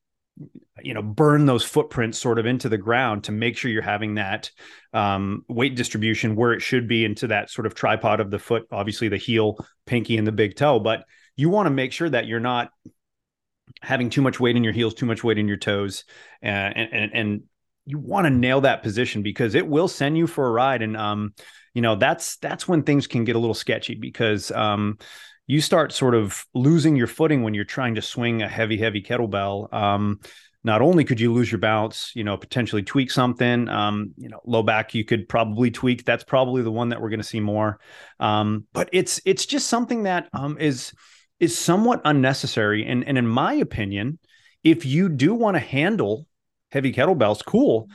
you 0.83 0.95
know 0.95 1.03
burn 1.03 1.47
those 1.47 1.65
footprints 1.65 2.19
sort 2.19 2.39
of 2.39 2.47
into 2.47 2.69
the 2.69 2.79
ground 2.79 3.25
to 3.25 3.33
make 3.33 3.57
sure 3.57 3.71
you're 3.71 3.83
having 3.83 4.15
that 4.15 4.51
um, 4.93 5.45
weight 5.49 5.75
distribution 5.75 6.37
where 6.37 6.53
it 6.53 6.63
should 6.63 6.87
be 6.87 7.05
into 7.05 7.27
that 7.27 7.51
sort 7.51 7.67
of 7.67 7.75
tripod 7.75 8.21
of 8.21 8.31
the 8.31 8.39
foot 8.39 8.67
obviously 8.71 9.09
the 9.09 9.17
heel 9.17 9.59
pinky 9.87 10.17
and 10.17 10.27
the 10.27 10.33
big 10.33 10.57
toe. 10.57 10.79
But 10.79 11.05
you 11.37 11.51
want 11.51 11.67
to 11.67 11.71
make 11.71 11.93
sure 11.93 12.09
that 12.09 12.27
you're 12.27 12.41
not 12.41 12.71
having 13.83 14.11
too 14.11 14.23
much 14.23 14.41
weight 14.41 14.57
in 14.57 14.65
your 14.65 14.73
heels 14.73 14.95
too 14.95 15.07
much 15.07 15.23
weight 15.23 15.39
in 15.39 15.49
your 15.49 15.57
toes 15.57 16.05
uh, 16.43 16.47
and 16.47 16.93
and, 16.93 17.13
and 17.15 17.43
you 17.85 17.99
want 17.99 18.27
to 18.27 18.31
nail 18.31 18.61
that 18.61 18.83
position 18.83 19.23
because 19.23 19.55
it 19.55 19.67
will 19.67 19.89
send 19.89 20.17
you 20.17 20.27
for 20.27 20.47
a 20.47 20.51
ride. 20.51 20.83
And 20.83 20.97
um 20.97 21.35
you 21.75 21.83
know 21.83 21.97
that's 21.97 22.37
that's 22.37 22.67
when 22.67 22.83
things 22.83 23.07
can 23.07 23.25
get 23.25 23.37
a 23.37 23.39
little 23.39 23.55
sketchy 23.55 23.95
because 23.95 24.51
um 24.51 24.99
you 25.49 25.63
start 25.63 25.93
sort 25.93 26.15
of 26.15 26.45
losing 26.55 26.95
your 26.95 27.07
footing 27.07 27.43
when 27.43 27.55
you're 27.55 27.65
trying 27.65 27.97
to 27.97 28.03
swing 28.03 28.43
a 28.43 28.49
heavy, 28.49 28.77
heavy 28.77 29.03
kettlebell. 29.03 29.73
Um, 29.73 30.21
not 30.63 30.83
only 30.83 31.05
could 31.05 31.19
you 31.19 31.33
lose 31.33 31.51
your 31.51 31.59
balance, 31.59 32.13
you 32.15 32.23
know, 32.23 32.37
potentially 32.37 32.83
tweak 32.83 33.11
something, 33.11 33.67
um, 33.69 34.13
you 34.19 34.29
know, 34.29 34.41
low 34.45 34.63
back 34.63 34.95
you 34.95 35.07
could 35.07 35.27
probably 35.27 35.71
tweak. 35.71 36.05
That's 36.05 36.23
probably 36.23 36.63
the 36.63 36.71
one 36.71 36.91
that 36.91 37.01
we're 37.01 37.09
going 37.09 37.21
to 37.21 37.25
see 37.25 37.41
more. 37.41 37.81
Um, 38.21 38.67
but 38.75 38.91
it's 38.93 39.23
it's 39.25 39.47
just 39.47 39.69
something 39.69 40.03
that 40.03 40.29
um, 40.35 40.59
is 40.59 40.93
is 41.41 41.57
somewhat 41.57 42.03
unnecessary. 42.05 42.85
And 42.87 43.03
and 43.05 43.17
in 43.17 43.27
my 43.27 43.55
opinion, 43.55 44.19
if 44.63 44.85
you 44.85 45.09
do 45.09 45.35
want 45.35 45.55
to 45.55 45.61
handle 45.61 46.27
heavy 46.71 46.93
kettlebells, 46.93 47.43
cool. 47.43 47.89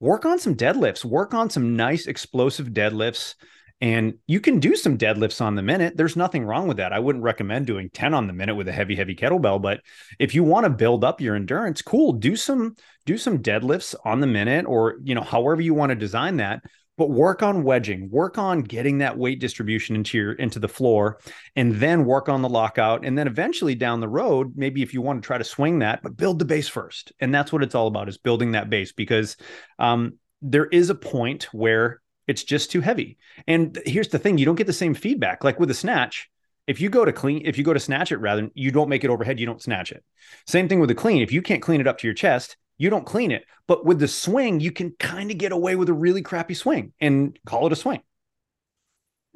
Work 0.00 0.24
on 0.24 0.38
some 0.38 0.54
deadlifts. 0.54 1.04
Work 1.04 1.34
on 1.34 1.50
some 1.50 1.76
nice 1.76 2.06
explosive 2.06 2.68
deadlifts. 2.68 3.34
And 3.80 4.14
you 4.26 4.40
can 4.40 4.60
do 4.60 4.76
some 4.76 4.96
deadlifts 4.96 5.40
on 5.40 5.56
the 5.56 5.62
minute. 5.62 5.96
There's 5.96 6.16
nothing 6.16 6.44
wrong 6.44 6.68
with 6.68 6.76
that. 6.78 6.92
I 6.92 7.00
wouldn't 7.00 7.24
recommend 7.24 7.66
doing 7.66 7.90
10 7.90 8.14
on 8.14 8.26
the 8.26 8.32
minute 8.32 8.54
with 8.54 8.68
a 8.68 8.72
heavy, 8.72 8.94
heavy 8.94 9.14
kettlebell. 9.14 9.60
But 9.60 9.80
if 10.18 10.34
you 10.34 10.44
want 10.44 10.64
to 10.64 10.70
build 10.70 11.04
up 11.04 11.20
your 11.20 11.34
endurance, 11.34 11.82
cool. 11.82 12.12
Do 12.12 12.36
some 12.36 12.76
do 13.04 13.18
some 13.18 13.42
deadlifts 13.42 13.94
on 14.04 14.20
the 14.20 14.26
minute 14.26 14.64
or 14.66 14.96
you 15.02 15.14
know, 15.14 15.22
however 15.22 15.60
you 15.60 15.74
want 15.74 15.90
to 15.90 15.96
design 15.96 16.36
that. 16.38 16.62
But 16.96 17.10
work 17.10 17.42
on 17.42 17.64
wedging, 17.64 18.08
work 18.08 18.38
on 18.38 18.60
getting 18.60 18.98
that 18.98 19.18
weight 19.18 19.40
distribution 19.40 19.96
into 19.96 20.16
your 20.16 20.32
into 20.34 20.60
the 20.60 20.68
floor, 20.68 21.18
and 21.56 21.74
then 21.74 22.04
work 22.04 22.28
on 22.28 22.40
the 22.40 22.48
lockout. 22.48 23.04
And 23.04 23.18
then 23.18 23.26
eventually 23.26 23.74
down 23.74 23.98
the 23.98 24.08
road, 24.08 24.52
maybe 24.54 24.80
if 24.80 24.94
you 24.94 25.02
want 25.02 25.20
to 25.20 25.26
try 25.26 25.36
to 25.36 25.42
swing 25.42 25.80
that, 25.80 26.04
but 26.04 26.16
build 26.16 26.38
the 26.38 26.44
base 26.44 26.68
first. 26.68 27.12
And 27.18 27.34
that's 27.34 27.52
what 27.52 27.64
it's 27.64 27.74
all 27.74 27.88
about 27.88 28.08
is 28.08 28.16
building 28.16 28.52
that 28.52 28.70
base 28.70 28.92
because 28.92 29.36
um, 29.80 30.18
there 30.40 30.66
is 30.66 30.88
a 30.88 30.94
point 30.94 31.48
where 31.52 32.00
it's 32.26 32.44
just 32.44 32.70
too 32.70 32.80
heavy. 32.80 33.18
And 33.46 33.80
here's 33.86 34.08
the 34.08 34.18
thing: 34.18 34.38
you 34.38 34.44
don't 34.44 34.54
get 34.54 34.66
the 34.66 34.72
same 34.72 34.94
feedback. 34.94 35.44
Like 35.44 35.60
with 35.60 35.70
a 35.70 35.74
snatch, 35.74 36.30
if 36.66 36.80
you 36.80 36.88
go 36.88 37.04
to 37.04 37.12
clean, 37.12 37.42
if 37.44 37.58
you 37.58 37.64
go 37.64 37.74
to 37.74 37.80
snatch 37.80 38.12
it, 38.12 38.18
rather 38.18 38.50
you 38.54 38.70
don't 38.70 38.88
make 38.88 39.04
it 39.04 39.10
overhead, 39.10 39.38
you 39.38 39.46
don't 39.46 39.62
snatch 39.62 39.92
it. 39.92 40.04
Same 40.46 40.68
thing 40.68 40.80
with 40.80 40.88
the 40.88 40.94
clean. 40.94 41.22
If 41.22 41.32
you 41.32 41.42
can't 41.42 41.62
clean 41.62 41.80
it 41.80 41.86
up 41.86 41.98
to 41.98 42.06
your 42.06 42.14
chest, 42.14 42.56
you 42.78 42.90
don't 42.90 43.06
clean 43.06 43.30
it. 43.30 43.44
But 43.66 43.84
with 43.84 43.98
the 43.98 44.08
swing, 44.08 44.60
you 44.60 44.72
can 44.72 44.92
kind 44.98 45.30
of 45.30 45.38
get 45.38 45.52
away 45.52 45.76
with 45.76 45.88
a 45.88 45.94
really 45.94 46.22
crappy 46.22 46.54
swing 46.54 46.92
and 47.00 47.38
call 47.46 47.66
it 47.66 47.72
a 47.72 47.76
swing. 47.76 48.02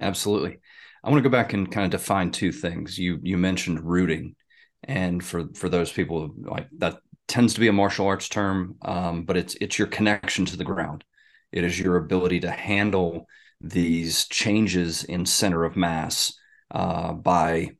Absolutely. 0.00 0.58
I 1.02 1.10
want 1.10 1.22
to 1.22 1.28
go 1.28 1.32
back 1.32 1.52
and 1.52 1.70
kind 1.70 1.84
of 1.84 1.90
define 1.90 2.30
two 2.30 2.52
things. 2.52 2.98
You 2.98 3.18
you 3.22 3.38
mentioned 3.38 3.80
rooting, 3.80 4.34
and 4.84 5.22
for 5.22 5.48
for 5.54 5.68
those 5.68 5.92
people 5.92 6.30
like 6.36 6.68
that 6.78 6.98
tends 7.26 7.54
to 7.54 7.60
be 7.60 7.68
a 7.68 7.72
martial 7.72 8.06
arts 8.06 8.28
term, 8.28 8.76
um, 8.82 9.24
but 9.24 9.36
it's 9.36 9.54
it's 9.60 9.78
your 9.78 9.88
connection 9.88 10.44
to 10.46 10.56
the 10.56 10.64
ground. 10.64 11.04
It 11.52 11.64
is 11.64 11.78
your 11.78 11.96
ability 11.96 12.40
to 12.40 12.50
handle 12.50 13.26
these 13.60 14.26
changes 14.28 15.04
in 15.04 15.26
center 15.26 15.64
of 15.64 15.76
mass 15.76 16.32
uh, 16.70 17.12
by 17.12 17.70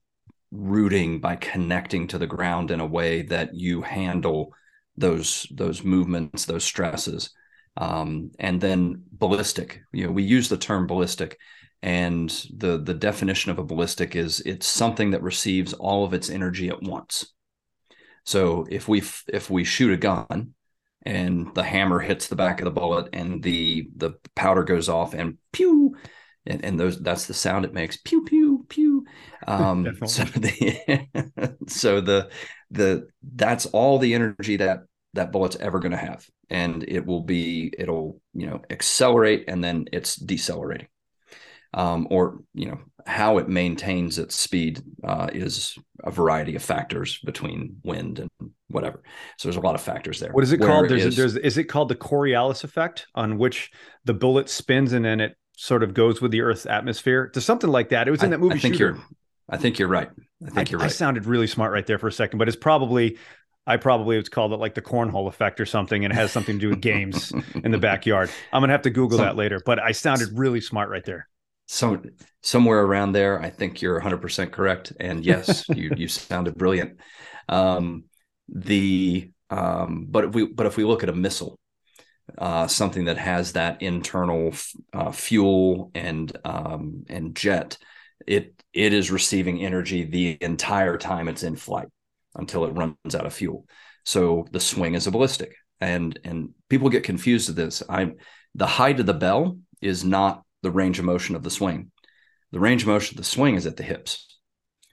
rooting, 0.51 1.21
by 1.21 1.37
connecting 1.37 2.07
to 2.09 2.19
the 2.19 2.27
ground 2.27 2.71
in 2.71 2.81
a 2.81 2.87
way 2.87 3.23
that 3.23 3.55
you 3.55 3.83
handle 3.83 4.55
those 4.97 5.47
those 5.51 5.85
movements, 5.85 6.45
those 6.45 6.65
stresses. 6.65 7.31
Um, 7.77 8.33
and 8.41 8.61
then 8.61 9.05
ballistic. 9.13 9.83
You 9.93 10.07
know, 10.07 10.13
we 10.13 10.25
use 10.25 10.49
the 10.49 10.57
term 10.57 10.87
ballistic, 10.89 11.39
and 11.83 12.29
the 12.57 12.79
the 12.79 12.95
definition 12.95 13.53
of 13.53 13.59
a 13.59 13.65
ballistic 13.65 14.17
is 14.17 14.41
it's 14.41 14.67
something 14.67 15.13
that 15.13 15.23
receives 15.23 15.75
all 15.75 16.05
of 16.05 16.13
its 16.13 16.29
energy 16.29 16.69
at 16.69 16.83
once. 16.83 17.33
So 18.25 18.67
if 18.69 18.89
we 18.89 19.03
if 19.29 19.49
we 19.49 19.63
shoot 19.65 19.93
a 19.93 19.97
gun, 19.97 20.55
and 21.09 21.55
the 21.55 21.63
hammer 21.63 21.99
hits 21.99 22.29
the 22.29 22.37
back 22.37 22.61
of 22.61 22.67
the 22.67 22.71
bullet 22.71 23.09
and 23.15 23.43
the 23.43 23.89
the 23.97 24.13
powder 24.35 24.63
goes 24.63 24.91
off 24.91 25.15
and 25.15 25.39
pew 25.53 25.97
and, 26.47 26.63
and 26.63 26.79
those 26.79 27.01
that's 27.01 27.27
the 27.27 27.33
sound 27.33 27.65
it 27.65 27.73
makes 27.73 27.97
pew 27.97 28.25
pew 28.25 28.67
pew. 28.69 29.05
Um 29.47 29.97
so 30.07 30.25
the 30.25 31.57
so 31.67 32.03
the 32.03 32.29
the 32.71 33.09
that's 33.23 33.65
all 33.67 33.99
the 33.99 34.13
energy 34.13 34.57
that 34.59 34.81
that 35.15 35.33
bullet's 35.33 35.57
ever 35.57 35.79
going 35.79 35.93
to 35.93 35.97
have. 35.97 36.27
And 36.51 36.85
it 36.87 37.07
will 37.07 37.23
be 37.23 37.73
it'll 37.79 38.21
you 38.35 38.47
know 38.47 38.61
accelerate 38.69 39.45
and 39.49 39.65
then 39.65 39.87
it's 39.93 40.17
decelerating. 40.17 40.89
Um, 41.73 42.09
or 42.11 42.41
you 42.53 42.67
know 42.67 42.81
how 43.07 43.39
it 43.39 43.49
maintains 43.49 44.19
its 44.19 44.35
speed 44.35 44.83
uh, 45.03 45.29
is 45.33 45.79
a 46.05 46.11
variety 46.11 46.55
of 46.57 46.63
factors 46.63 47.19
between 47.25 47.77
wind 47.83 48.19
and 48.19 48.51
whatever. 48.69 49.03
So 49.37 49.49
there's 49.49 49.57
a 49.57 49.61
lot 49.61 49.75
of 49.75 49.81
factors 49.81 50.21
there. 50.21 50.33
What 50.33 50.45
is 50.45 50.53
it 50.53 50.59
called? 50.59 50.89
There's, 50.89 51.05
is, 51.05 51.17
there's 51.17 51.37
is 51.37 51.59
it 51.59 51.65
called 51.65 51.89
the 51.89 51.97
Coriolis 51.97 52.65
effect, 52.65 53.07
on 53.15 53.39
which 53.39 53.71
the 54.05 54.15
bullet 54.15 54.49
spins 54.49 54.93
and 54.93 55.05
then 55.05 55.21
it 55.21 55.37
sort 55.57 55.83
of 55.83 55.95
goes 55.95 56.21
with 56.21 56.31
the 56.31 56.41
Earth's 56.43 56.67
atmosphere. 56.67 57.29
To 57.29 57.41
something 57.41 57.71
like 57.71 57.91
that. 57.91 58.09
It 58.09 58.11
was 58.11 58.23
in 58.23 58.31
that 58.31 58.41
movie. 58.41 58.57
I 58.57 58.59
think 58.59 58.75
Shooter. 58.75 58.95
you're. 58.97 59.05
I 59.51 59.57
think 59.57 59.79
you're 59.79 59.89
right. 59.89 60.09
I 60.47 60.51
think 60.51 60.69
I, 60.69 60.71
you're 60.71 60.81
right. 60.81 60.87
I 60.87 60.89
sounded 60.89 61.27
really 61.27 61.47
smart 61.47 61.73
right 61.73 61.87
there 61.87 61.99
for 61.99 62.09
a 62.09 62.13
second, 62.13 62.39
but 62.39 62.49
it's 62.49 62.57
probably 62.57 63.19
I 63.67 63.77
probably 63.77 64.17
would 64.17 64.31
call 64.31 64.53
it 64.55 64.61
like 64.61 64.75
the 64.75 64.83
cornhole 64.83 65.29
effect 65.29 65.61
or 65.61 65.67
something, 65.67 66.05
and 66.05 66.13
it 66.13 66.17
has 66.17 66.33
something 66.33 66.57
to 66.57 66.61
do 66.61 66.69
with 66.71 66.81
games 66.81 67.33
in 67.65 67.71
the 67.71 67.79
backyard. 67.79 68.31
I'm 68.53 68.63
gonna 68.63 68.73
have 68.73 68.83
to 68.83 68.91
Google 68.91 69.19
Some, 69.19 69.27
that 69.27 69.37
later, 69.37 69.61
but 69.65 69.79
I 69.79 69.93
sounded 69.93 70.39
really 70.39 70.61
smart 70.61 70.91
right 70.91 71.05
there 71.05 71.29
some 71.69 72.03
somewhere 72.43 72.83
around 72.83 73.13
there. 73.13 73.41
I 73.41 73.51
think 73.51 73.81
you're 73.83 74.01
100% 74.01 74.51
correct. 74.51 74.93
And 74.99 75.25
yes, 75.25 75.69
you 75.69 75.93
you 75.97 76.09
sounded 76.09 76.57
brilliant. 76.57 76.99
Um, 77.49 78.05
the 78.49 79.31
um, 79.51 80.07
but 80.09 80.25
if 80.25 80.35
we 80.35 80.47
but 80.47 80.67
if 80.67 80.77
we 80.77 80.85
look 80.85 81.03
at 81.03 81.09
a 81.09 81.15
missile, 81.15 81.59
uh, 82.37 82.67
something 82.67 83.07
that 83.07 83.19
has 83.19 83.53
that 83.53 83.83
internal 83.83 84.53
uh, 84.93 85.13
fuel 85.13 85.91
and 85.95 86.37
um, 86.45 87.05
and 87.09 87.35
jet, 87.35 87.79
it 88.27 88.63
it 88.73 88.93
is 88.93 89.11
receiving 89.11 89.65
energy 89.65 90.05
the 90.05 90.39
entire 90.41 90.99
time 90.99 91.29
it's 91.29 91.43
in 91.43 91.57
flight 91.57 91.89
until 92.35 92.65
it 92.65 92.75
runs 92.75 93.15
out 93.15 93.27
of 93.27 93.33
fuel. 93.33 93.67
So 94.05 94.47
the 94.53 94.61
swing 94.61 94.95
is 94.95 95.07
a 95.07 95.11
ballistic, 95.11 95.55
and 95.81 96.19
and 96.25 96.51
people 96.69 96.91
get 96.91 97.05
confused 97.05 97.49
with 97.49 97.57
this. 97.57 97.83
I 97.89 98.13
the 98.55 98.67
height 98.67 99.01
of 99.01 99.07
the 99.07 99.15
bell 99.15 99.59
is 99.81 100.05
not 100.05 100.43
the 100.63 100.71
range 100.71 100.99
of 100.99 101.05
motion 101.05 101.37
of 101.37 101.43
the 101.43 101.51
swing. 101.51 101.91
The 102.51 102.61
range 102.61 102.83
of 102.83 102.89
motion 102.89 103.15
of 103.15 103.19
the 103.19 103.29
swing 103.29 103.55
is 103.57 103.67
at 103.67 103.77
the 103.77 103.83
hips. 103.83 104.28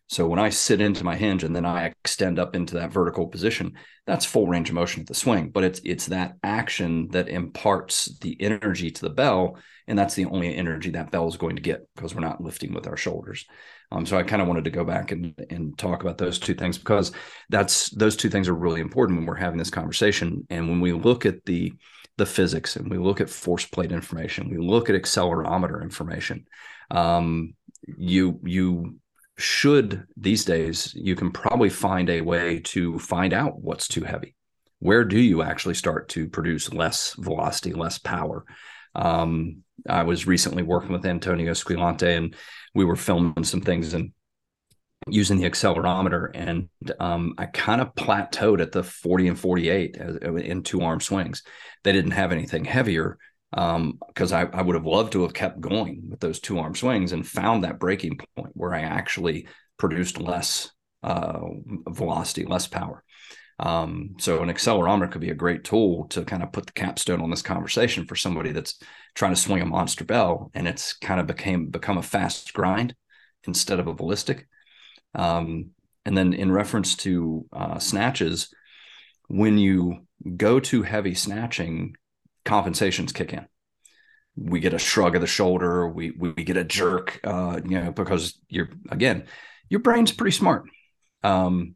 So 0.08 0.28
when 0.28 0.40
I 0.40 0.50
sit 0.50 0.82
into 0.82 1.04
my 1.04 1.16
hinge 1.16 1.44
and 1.44 1.56
then 1.56 1.66
I 1.66 1.86
extend 1.86 2.38
up 2.38 2.56
into 2.56 2.76
that 2.76 2.92
vertical 2.92 3.28
position, 3.28 3.74
that's 4.06 4.24
full 4.24 4.48
range 4.48 4.70
of 4.70 4.76
motion 4.76 5.02
at 5.02 5.08
the 5.08 5.16
swing. 5.16 5.50
But 5.50 5.64
it's 5.64 5.82
it's 5.84 6.06
that 6.08 6.36
action 6.44 7.08
that 7.10 7.28
imparts 7.28 8.18
the 8.20 8.40
energy 8.40 8.92
to 8.92 9.02
the 9.02 9.10
bell, 9.10 9.58
and 9.88 9.98
that's 9.98 10.14
the 10.14 10.26
only 10.26 10.56
energy 10.56 10.92
that 10.92 11.10
bell 11.10 11.28
is 11.28 11.38
going 11.38 11.56
to 11.56 11.62
get 11.62 11.88
because 11.96 12.14
we're 12.14 12.22
not 12.22 12.42
lifting 12.42 12.74
with 12.74 12.88
our 12.88 12.98
shoulders. 12.98 13.46
Um, 13.92 14.06
so 14.06 14.18
I 14.18 14.24
kind 14.24 14.42
of 14.42 14.48
wanted 14.48 14.66
to 14.66 14.72
go 14.72 14.84
back 14.84 15.12
and 15.12 15.34
and 15.50 15.76
talk 15.78 16.04
about 16.04 16.20
those 16.20 16.38
two 16.38 16.54
things 16.54 16.78
because 16.78 17.12
that's 17.50 17.90
those 17.90 18.16
two 18.16 18.30
things 18.30 18.48
are 18.48 18.56
really 18.56 18.82
important 18.82 19.18
when 19.18 19.26
we're 19.26 19.36
having 19.36 19.58
this 19.58 19.72
conversation. 19.72 20.46
And 20.52 20.70
when 20.70 20.82
we 20.82 20.92
look 20.92 21.26
at 21.26 21.46
the 21.46 21.74
the 22.18 22.28
physics 22.28 22.76
and 22.76 22.90
we 22.90 22.98
look 23.00 23.22
at 23.22 23.30
force 23.30 23.66
plate 23.66 23.92
information, 23.92 24.50
we 24.52 24.58
look 24.58 24.88
at 24.90 25.02
accelerometer 25.02 25.82
information. 25.82 26.46
Um, 26.92 27.56
you 27.98 28.40
you 28.44 29.00
should 29.38 30.06
these 30.16 30.46
days 30.46 30.94
you 30.96 31.16
can 31.16 31.32
probably 31.32 31.70
find 31.70 32.10
a 32.10 32.22
way 32.22 32.60
to 32.60 32.98
find 33.00 33.34
out 33.34 33.60
what's 33.60 33.88
too 33.88 34.04
heavy. 34.04 34.36
Where 34.80 35.04
do 35.04 35.20
you 35.20 35.42
actually 35.42 35.74
start 35.74 36.10
to 36.10 36.30
produce 36.30 36.72
less 36.72 37.14
velocity, 37.14 37.74
less 37.74 37.98
power? 37.98 38.46
Um, 38.94 39.64
I 39.88 40.04
was 40.04 40.26
recently 40.26 40.64
working 40.64 40.92
with 40.92 41.06
Antonio 41.06 41.52
Squillante 41.52 42.16
and 42.18 42.36
we 42.74 42.86
were 42.86 42.96
filming 42.96 43.44
some 43.44 43.62
things 43.62 43.94
and 43.94 44.12
using 45.08 45.38
the 45.38 45.50
accelerometer 45.50 46.32
and 46.34 46.70
um, 47.00 47.36
I 47.38 47.46
kind 47.46 47.82
of 47.82 47.94
plateaued 47.96 48.62
at 48.62 48.72
the 48.72 48.84
40 48.84 49.28
and 49.28 49.40
48 49.40 49.98
in 49.98 50.64
two 50.64 50.82
arm 50.82 51.02
swings. 51.02 51.44
They 51.84 51.92
didn't 51.92 52.12
have 52.12 52.32
anything 52.32 52.66
heavier, 52.66 53.18
because 53.56 54.34
um, 54.34 54.50
I, 54.54 54.58
I 54.58 54.62
would 54.62 54.76
have 54.76 54.86
loved 54.86 55.14
to 55.14 55.22
have 55.22 55.34
kept 55.34 55.62
going 55.62 56.10
with 56.10 56.20
those 56.20 56.42
two 56.42 56.60
arm 56.60 56.76
swings 56.76 57.14
and 57.14 57.26
found 57.26 57.64
that 57.64 57.80
breaking 57.80 58.20
point 58.36 58.52
where 58.54 58.74
I 58.74 58.82
actually 58.82 59.48
produced 59.78 60.20
less 60.20 60.72
uh, 61.04 61.40
velocity, 61.88 62.44
less 62.44 62.68
power. 62.68 63.02
Um, 63.58 64.16
so 64.20 64.44
an 64.44 64.50
accelerometer 64.50 65.10
could 65.10 65.22
be 65.22 65.30
a 65.30 65.36
great 65.36 65.64
tool 65.64 66.08
to 66.10 66.26
kind 66.26 66.44
of 66.44 66.52
put 66.52 66.66
the 66.66 66.74
capstone 66.74 67.22
on 67.22 67.30
this 67.30 67.42
conversation 67.42 68.06
for 68.06 68.18
somebody 68.18 68.52
that's 68.52 68.78
trying 69.14 69.34
to 69.34 69.40
swing 69.40 69.62
a 69.62 69.66
monster 69.66 70.04
bell 70.04 70.52
and 70.54 70.68
it's 70.68 70.92
kind 70.92 71.22
of 71.22 71.28
became 71.28 71.68
become 71.68 71.98
a 71.98 72.04
fast 72.04 72.52
grind 72.52 72.94
instead 73.48 73.80
of 73.80 73.88
a 73.88 73.94
ballistic. 73.94 74.50
Um, 75.14 75.70
and 76.06 76.18
then 76.18 76.34
in 76.34 76.52
reference 76.52 76.98
to 76.98 77.46
uh, 77.54 77.80
snatches, 77.80 78.54
when 79.30 79.58
you 79.58 80.06
go 80.36 80.60
to 80.60 80.84
heavy 80.84 81.16
snatching, 81.16 81.96
compensations 82.46 83.12
kick 83.12 83.34
in. 83.34 83.46
We 84.38 84.60
get 84.60 84.74
a 84.74 84.80
shrug 84.80 85.16
of 85.16 85.22
the 85.22 85.28
shoulder. 85.28 85.88
We 85.88 86.12
we, 86.12 86.34
get 86.34 86.58
a 86.58 86.64
jerk, 86.64 87.20
uh, 87.24 87.60
you 87.64 87.82
know, 87.82 87.92
because 87.92 88.38
you're 88.48 88.70
again, 88.90 89.26
your 89.70 89.80
brain's 89.80 90.12
pretty 90.12 90.36
smart. 90.36 90.64
Um, 91.24 91.76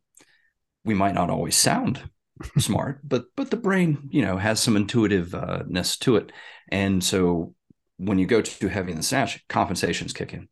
we 0.85 0.93
might 0.93 1.15
not 1.15 1.29
always 1.29 1.55
sound 1.55 2.01
smart, 2.57 2.99
but 3.03 3.25
but 3.35 3.49
the 3.49 3.57
brain, 3.57 4.09
you 4.11 4.23
know, 4.23 4.37
has 4.37 4.59
some 4.59 4.75
intuitiveness 4.75 5.97
to 5.99 6.17
it, 6.17 6.31
and 6.69 7.03
so 7.03 7.55
when 7.97 8.17
you 8.17 8.25
go 8.25 8.41
too 8.41 8.69
heavy 8.69 8.91
in 8.91 8.97
the 8.97 9.03
snatch, 9.03 9.45
compensations 9.47 10.13
kick 10.13 10.33
in. 10.33 10.47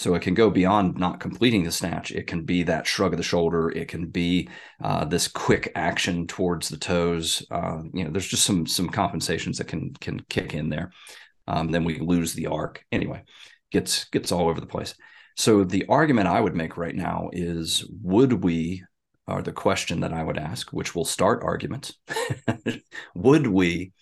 So 0.00 0.14
it 0.14 0.22
can 0.22 0.32
go 0.32 0.48
beyond 0.48 0.96
not 0.96 1.20
completing 1.20 1.62
the 1.62 1.70
snatch. 1.70 2.10
It 2.10 2.26
can 2.26 2.44
be 2.44 2.62
that 2.62 2.86
shrug 2.86 3.12
of 3.12 3.18
the 3.18 3.22
shoulder. 3.22 3.68
It 3.68 3.88
can 3.88 4.06
be 4.06 4.48
uh, 4.82 5.04
this 5.04 5.28
quick 5.28 5.72
action 5.74 6.26
towards 6.26 6.70
the 6.70 6.78
toes. 6.78 7.46
Uh, 7.50 7.82
you 7.92 8.04
know, 8.04 8.10
there's 8.10 8.26
just 8.26 8.46
some 8.46 8.66
some 8.66 8.88
compensations 8.88 9.58
that 9.58 9.68
can 9.68 9.92
can 10.00 10.18
kick 10.30 10.54
in 10.54 10.70
there. 10.70 10.90
Um, 11.48 11.70
then 11.70 11.84
we 11.84 11.98
lose 11.98 12.32
the 12.32 12.46
arc. 12.46 12.82
Anyway, 12.90 13.24
gets 13.72 14.06
gets 14.06 14.32
all 14.32 14.48
over 14.48 14.58
the 14.58 14.66
place. 14.66 14.94
So 15.36 15.64
the 15.64 15.84
argument 15.86 16.28
I 16.28 16.40
would 16.40 16.56
make 16.56 16.78
right 16.78 16.96
now 16.96 17.28
is: 17.34 17.84
Would 18.00 18.42
we, 18.42 18.82
or 19.26 19.42
the 19.42 19.52
question 19.52 20.00
that 20.00 20.14
I 20.14 20.24
would 20.24 20.38
ask, 20.38 20.72
which 20.72 20.94
will 20.94 21.04
start 21.04 21.42
arguments, 21.44 21.92
would 23.14 23.46
we 23.46 23.92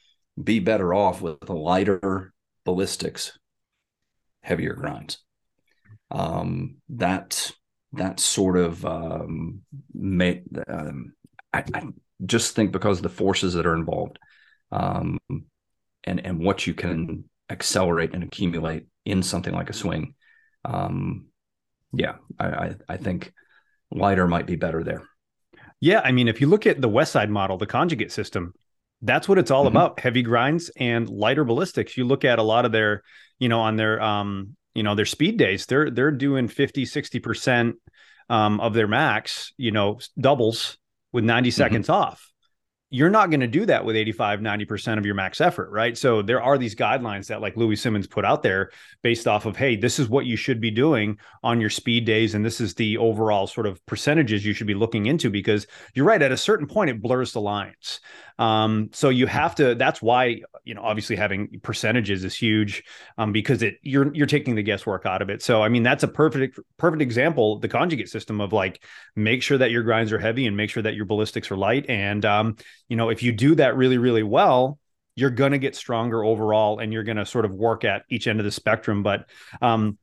be 0.41 0.61
better 0.61 0.95
off 0.95 1.21
with 1.21 1.49
lighter 1.49 2.33
ballistics, 2.65 3.37
heavier 4.45 4.75
grinds? 4.75 5.19
Um, 6.11 6.77
that 6.89 7.53
that 7.93 8.21
sort 8.21 8.57
of 8.57 8.85
um, 8.85 9.63
may, 9.95 10.43
um, 10.67 11.15
I, 11.53 11.65
I, 11.75 11.83
just 12.25 12.55
think 12.55 12.73
because 12.73 13.01
the 13.01 13.09
forces 13.09 13.55
that 13.55 13.67
are 13.67 13.75
involved 13.75 14.19
um, 14.73 15.19
and 16.05 16.25
and 16.25 16.41
what 16.41 16.67
you 16.67 16.75
can 16.75 17.25
accelerate 17.51 18.13
and 18.13 18.25
accumulate 18.25 18.87
in 19.05 19.23
something 19.23 19.55
like 19.55 19.71
a 19.71 19.75
swing 19.75 20.15
um, 20.65 21.27
yeah 21.93 22.17
I, 22.39 22.47
I, 22.47 22.75
I 22.89 22.97
think 22.97 23.33
lighter 23.91 24.27
might 24.27 24.47
be 24.47 24.57
better 24.57 24.85
there 24.85 25.03
yeah 25.81 26.01
i 26.01 26.13
mean 26.13 26.29
if 26.29 26.41
you 26.41 26.47
look 26.47 26.67
at 26.67 26.81
the 26.81 26.89
Westside 26.89 27.31
model 27.31 27.57
the 27.57 27.67
conjugate 27.67 28.13
system 28.13 28.53
that's 29.03 29.29
what 29.29 29.39
it's 29.39 29.51
all 29.51 29.65
mm-hmm. 29.65 29.77
about 29.77 30.01
heavy 30.01 30.23
grinds 30.23 30.71
and 30.77 31.09
lighter 31.09 31.45
ballistics 31.45 31.97
you 31.97 32.05
look 32.05 32.25
at 32.25 32.39
a 32.39 32.43
lot 32.43 32.65
of 32.65 32.73
their 32.73 33.03
you 33.39 33.49
know 33.49 33.61
on 33.61 33.77
their 33.77 34.03
um 34.03 34.57
you 34.75 34.83
know 34.83 34.95
their 34.95 35.07
speed 35.07 35.37
days 35.37 35.67
they're 35.67 35.91
they're 35.91 36.11
doing 36.11 36.49
50 36.49 36.85
60% 36.85 37.75
um, 38.29 38.61
of 38.61 38.75
their 38.75 38.89
max 38.89 39.53
you 39.57 39.71
know 39.71 39.99
doubles 40.19 40.79
with 41.13 41.25
90 41.25 41.49
mm-hmm. 41.49 41.57
seconds 41.57 41.89
off. 41.89 42.25
You're 42.91 43.11
not 43.11 43.29
going 43.29 43.41
to 43.41 43.47
do 43.47 43.67
that 43.67 43.85
with 43.85 43.97
85 43.97 44.41
90% 44.41 44.97
of 44.99 45.05
your 45.05 45.15
max 45.15 45.43
effort 45.43 45.71
right? 45.71 45.97
So 45.97 46.23
there 46.23 46.43
are 46.43 46.57
these 46.57 46.75
guidelines 46.75 47.27
that 47.27 47.43
like 47.43 47.57
Louie 47.57 47.77
Simmons 47.77 48.07
put 48.07 48.25
out 48.25 48.43
there 48.43 48.71
based 49.03 49.29
off 49.29 49.45
of 49.45 49.57
hey 49.57 49.77
this 49.77 49.99
is 49.99 50.09
what 50.09 50.25
you 50.25 50.37
should 50.37 50.61
be 50.61 50.71
doing 50.71 51.19
on 51.43 51.61
your 51.61 51.71
speed 51.71 52.07
days 52.07 52.35
and 52.35 52.45
this 52.45 52.61
is 52.61 52.75
the 52.75 52.97
overall 52.97 53.47
sort 53.47 53.67
of 53.67 53.85
percentages 53.85 54.45
you 54.45 54.55
should 54.55 54.67
be 54.67 54.75
looking 54.75 55.07
into 55.07 55.29
because 55.31 55.67
you're 55.95 56.07
right 56.07 56.23
at 56.23 56.33
a 56.33 56.37
certain 56.37 56.67
point 56.67 56.89
it 56.89 57.03
blurs 57.03 57.33
the 57.33 57.41
lines 57.41 58.01
um, 58.39 58.91
so 58.93 59.09
you 59.09 59.27
have 59.27 59.57
to. 59.57 59.75
That's 59.75 60.01
why 60.01 60.43
you 60.65 60.75
know 60.75 60.83
obviously 60.83 61.17
having 61.17 61.61
percentages 61.63 62.25
is 62.25 62.35
huge 62.35 62.85
um, 63.17 63.33
because 63.33 63.63
it 63.63 63.79
you're 63.83 64.15
you're 64.15 64.27
taking 64.27 64.55
the 64.55 64.63
guesswork 64.63 65.07
out 65.07 65.23
of 65.23 65.31
it. 65.31 65.43
So 65.43 65.63
I 65.63 65.69
mean 65.69 65.83
that's 65.83 66.05
a 66.05 66.09
perfect 66.09 66.61
perfect 66.77 67.03
example 67.03 67.59
the 67.59 67.69
conjugate 67.69 68.09
system 68.09 68.41
of 68.41 68.53
like 68.53 68.85
make 69.17 69.43
sure 69.43 69.59
that 69.59 69.71
your 69.71 69.83
grinds 69.83 70.13
are 70.13 70.19
heavy 70.19 70.47
and 70.47 70.57
make 70.57 70.71
sure 70.71 70.83
that 70.83 70.95
your 70.95 71.05
ballistics 71.05 71.51
are 71.51 71.57
light. 71.57 71.87
And 71.89 72.25
um, 72.25 72.57
you 72.89 72.97
know 72.97 73.09
if 73.09 73.23
you 73.23 73.33
do 73.33 73.57
that 73.57 73.77
really 73.77 73.99
really 73.99 74.23
well, 74.23 74.79
you're 75.17 75.31
going 75.31 75.53
to 75.53 75.59
get 75.59 75.75
stronger 75.75 76.25
overall 76.25 76.79
and 76.79 76.93
you're 76.93 77.03
going 77.03 77.17
to 77.17 77.27
sort 77.27 77.45
of 77.45 77.53
work 77.53 77.85
at 77.85 78.05
each 78.09 78.29
end 78.29 78.39
of 78.39 78.45
the 78.45 78.53
spectrum. 78.53 79.03
But 79.03 79.29
um, 79.61 79.99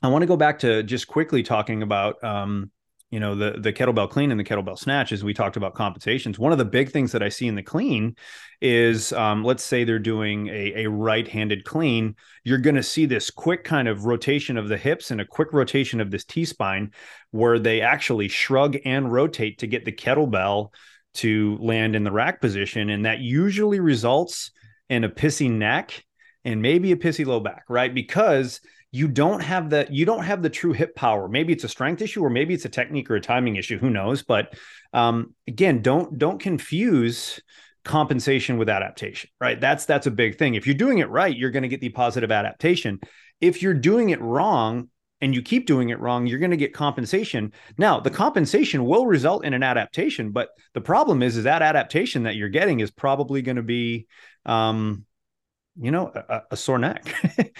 I 0.00 0.08
want 0.08 0.22
to 0.22 0.26
go 0.26 0.36
back 0.36 0.60
to 0.60 0.84
just 0.84 1.08
quickly 1.08 1.42
talking 1.42 1.82
about 1.82 2.22
um, 2.22 2.70
you 3.14 3.20
know 3.20 3.36
the 3.36 3.52
the 3.60 3.72
kettlebell 3.72 4.10
clean 4.10 4.32
and 4.32 4.40
the 4.40 4.44
kettlebell 4.44 4.76
snatch 4.76 5.12
as 5.12 5.22
we 5.22 5.32
talked 5.32 5.56
about 5.56 5.72
compensations 5.72 6.36
one 6.36 6.50
of 6.50 6.58
the 6.58 6.64
big 6.64 6.90
things 6.90 7.12
that 7.12 7.22
i 7.22 7.28
see 7.28 7.46
in 7.46 7.54
the 7.54 7.62
clean 7.62 8.16
is 8.60 9.12
um, 9.12 9.44
let's 9.44 9.62
say 9.62 9.84
they're 9.84 10.00
doing 10.00 10.48
a, 10.48 10.84
a 10.84 10.90
right-handed 10.90 11.64
clean 11.64 12.16
you're 12.42 12.58
going 12.58 12.74
to 12.74 12.82
see 12.82 13.06
this 13.06 13.30
quick 13.30 13.62
kind 13.62 13.86
of 13.86 14.04
rotation 14.04 14.56
of 14.56 14.66
the 14.66 14.76
hips 14.76 15.12
and 15.12 15.20
a 15.20 15.24
quick 15.24 15.52
rotation 15.52 16.00
of 16.00 16.10
this 16.10 16.24
t-spine 16.24 16.90
where 17.30 17.60
they 17.60 17.80
actually 17.80 18.26
shrug 18.26 18.76
and 18.84 19.12
rotate 19.12 19.60
to 19.60 19.68
get 19.68 19.84
the 19.84 19.92
kettlebell 19.92 20.70
to 21.12 21.56
land 21.60 21.94
in 21.94 22.02
the 22.02 22.10
rack 22.10 22.40
position 22.40 22.90
and 22.90 23.06
that 23.06 23.20
usually 23.20 23.78
results 23.78 24.50
in 24.88 25.04
a 25.04 25.08
pissy 25.08 25.48
neck 25.48 26.04
and 26.44 26.60
maybe 26.60 26.90
a 26.90 26.96
pissy 26.96 27.24
low 27.24 27.38
back 27.38 27.62
right? 27.68 27.94
Because 27.94 28.60
you 28.94 29.08
don't 29.08 29.40
have 29.40 29.70
the 29.70 29.88
you 29.90 30.06
don't 30.06 30.22
have 30.22 30.40
the 30.40 30.48
true 30.48 30.72
hip 30.72 30.94
power. 30.94 31.28
Maybe 31.28 31.52
it's 31.52 31.64
a 31.64 31.68
strength 31.68 32.00
issue 32.00 32.22
or 32.24 32.30
maybe 32.30 32.54
it's 32.54 32.64
a 32.64 32.68
technique 32.68 33.10
or 33.10 33.16
a 33.16 33.20
timing 33.20 33.56
issue 33.56 33.76
who 33.76 33.90
knows? 33.90 34.22
But 34.22 34.54
um, 34.92 35.34
again 35.48 35.82
don't 35.82 36.16
don't 36.16 36.38
confuse 36.38 37.40
compensation 37.84 38.56
with 38.56 38.68
adaptation 38.68 39.30
right? 39.40 39.60
That's 39.60 39.84
that's 39.84 40.06
a 40.06 40.12
big 40.12 40.38
thing. 40.38 40.54
If 40.54 40.68
you're 40.68 40.76
doing 40.76 40.98
it 40.98 41.10
right 41.10 41.36
you're 41.36 41.50
going 41.50 41.64
to 41.64 41.68
get 41.68 41.80
the 41.80 41.88
positive 41.88 42.30
adaptation. 42.30 43.00
If 43.40 43.62
you're 43.62 43.74
doing 43.74 44.10
it 44.10 44.20
wrong 44.20 44.88
and 45.20 45.34
you 45.34 45.42
keep 45.42 45.66
doing 45.66 45.88
it 45.88 45.98
wrong 45.98 46.28
you're 46.28 46.38
going 46.38 46.52
to 46.52 46.56
get 46.56 46.72
compensation. 46.72 47.52
Now 47.76 47.98
the 47.98 48.10
compensation 48.10 48.84
will 48.84 49.06
result 49.06 49.44
in 49.44 49.54
an 49.54 49.64
adaptation 49.64 50.30
but 50.30 50.50
the 50.72 50.80
problem 50.80 51.20
is 51.20 51.36
is 51.36 51.44
that 51.44 51.62
adaptation 51.62 52.22
that 52.22 52.36
you're 52.36 52.48
getting 52.48 52.78
is 52.78 52.92
probably 52.92 53.42
going 53.42 53.56
to 53.56 53.62
be 53.64 54.06
um, 54.46 55.04
you 55.80 55.90
know 55.90 56.12
a, 56.14 56.42
a 56.52 56.56
sore 56.56 56.78
neck 56.78 57.12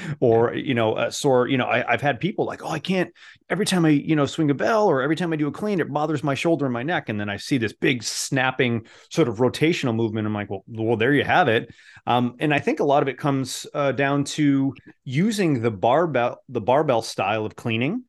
or 0.20 0.54
you 0.54 0.74
know 0.74 0.96
a 0.96 1.10
sore 1.10 1.48
you 1.48 1.56
know 1.56 1.66
I, 1.66 1.84
have 1.90 2.00
had 2.00 2.20
people 2.20 2.44
like 2.44 2.64
oh 2.64 2.68
i 2.68 2.78
can't 2.78 3.12
every 3.50 3.66
time 3.66 3.84
i 3.84 3.88
you 3.88 4.14
know 4.14 4.26
swing 4.26 4.50
a 4.50 4.54
bell 4.54 4.86
or 4.86 5.02
every 5.02 5.16
time 5.16 5.32
i 5.32 5.36
do 5.36 5.48
a 5.48 5.52
clean 5.52 5.80
it 5.80 5.92
bothers 5.92 6.22
my 6.22 6.34
shoulder 6.34 6.64
and 6.66 6.72
my 6.72 6.82
neck. 6.82 7.08
And 7.08 7.18
then 7.18 7.28
i 7.28 7.36
see 7.36 7.58
this 7.58 7.72
big 7.72 8.02
snapping 8.02 8.86
sort 9.10 9.28
of 9.28 9.38
rotational 9.38 9.94
movement. 9.94 10.26
I'm 10.26 10.34
like 10.34 10.50
well, 10.50 10.64
well 10.68 10.96
there 10.96 11.12
you 11.12 11.24
have 11.24 11.48
it. 11.48 11.74
Um, 12.06 12.36
and 12.38 12.54
i 12.54 12.58
think 12.60 12.80
a 12.80 12.84
lot 12.84 13.02
of 13.02 13.08
it 13.08 13.18
comes 13.18 13.66
uh, 13.74 13.92
down 13.92 14.24
to 14.24 14.74
using 15.04 15.60
the 15.60 15.70
barbell 15.70 16.40
the 16.48 16.60
barbell 16.60 17.02
style 17.02 17.44
of 17.44 17.56
cleaning 17.56 18.04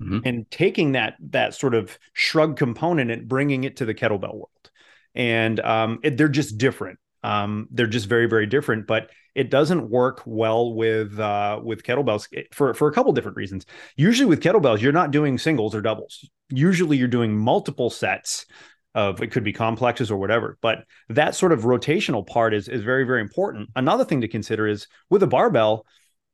mm-hmm. 0.00 0.18
and 0.24 0.50
taking 0.50 0.92
that 0.92 1.14
that 1.30 1.54
sort 1.54 1.74
of 1.74 1.98
shrug 2.12 2.56
component 2.56 3.10
and 3.10 3.28
bringing 3.28 3.64
it 3.64 3.76
to 3.76 3.84
the 3.84 3.94
kettlebell 3.94 4.34
world. 4.34 4.70
And 5.14 5.58
um, 5.60 6.00
it, 6.02 6.16
they're 6.16 6.28
just 6.28 6.58
different 6.58 6.98
um, 7.22 7.68
they're 7.70 7.86
just 7.86 8.06
very, 8.06 8.26
very 8.26 8.46
different, 8.46 8.86
but 8.86 9.10
it 9.34 9.50
doesn't 9.50 9.88
work 9.88 10.22
well 10.26 10.74
with 10.74 11.18
uh, 11.18 11.60
with 11.62 11.82
kettlebells 11.82 12.28
for 12.52 12.74
for 12.74 12.88
a 12.88 12.92
couple 12.92 13.12
different 13.12 13.36
reasons. 13.36 13.66
Usually 13.96 14.26
with 14.26 14.42
kettlebells, 14.42 14.80
you're 14.80 14.92
not 14.92 15.10
doing 15.10 15.38
singles 15.38 15.74
or 15.74 15.80
doubles. 15.80 16.28
Usually 16.48 16.96
you're 16.96 17.08
doing 17.08 17.36
multiple 17.36 17.90
sets 17.90 18.46
of 18.94 19.22
it 19.22 19.30
could 19.30 19.44
be 19.44 19.52
complexes 19.52 20.10
or 20.10 20.18
whatever. 20.18 20.58
But 20.60 20.84
that 21.08 21.34
sort 21.34 21.52
of 21.52 21.60
rotational 21.60 22.26
part 22.26 22.54
is 22.54 22.68
is 22.68 22.82
very, 22.82 23.04
very 23.04 23.20
important. 23.20 23.70
Another 23.76 24.04
thing 24.04 24.22
to 24.22 24.28
consider 24.28 24.66
is 24.66 24.88
with 25.10 25.22
a 25.22 25.28
barbell, 25.28 25.86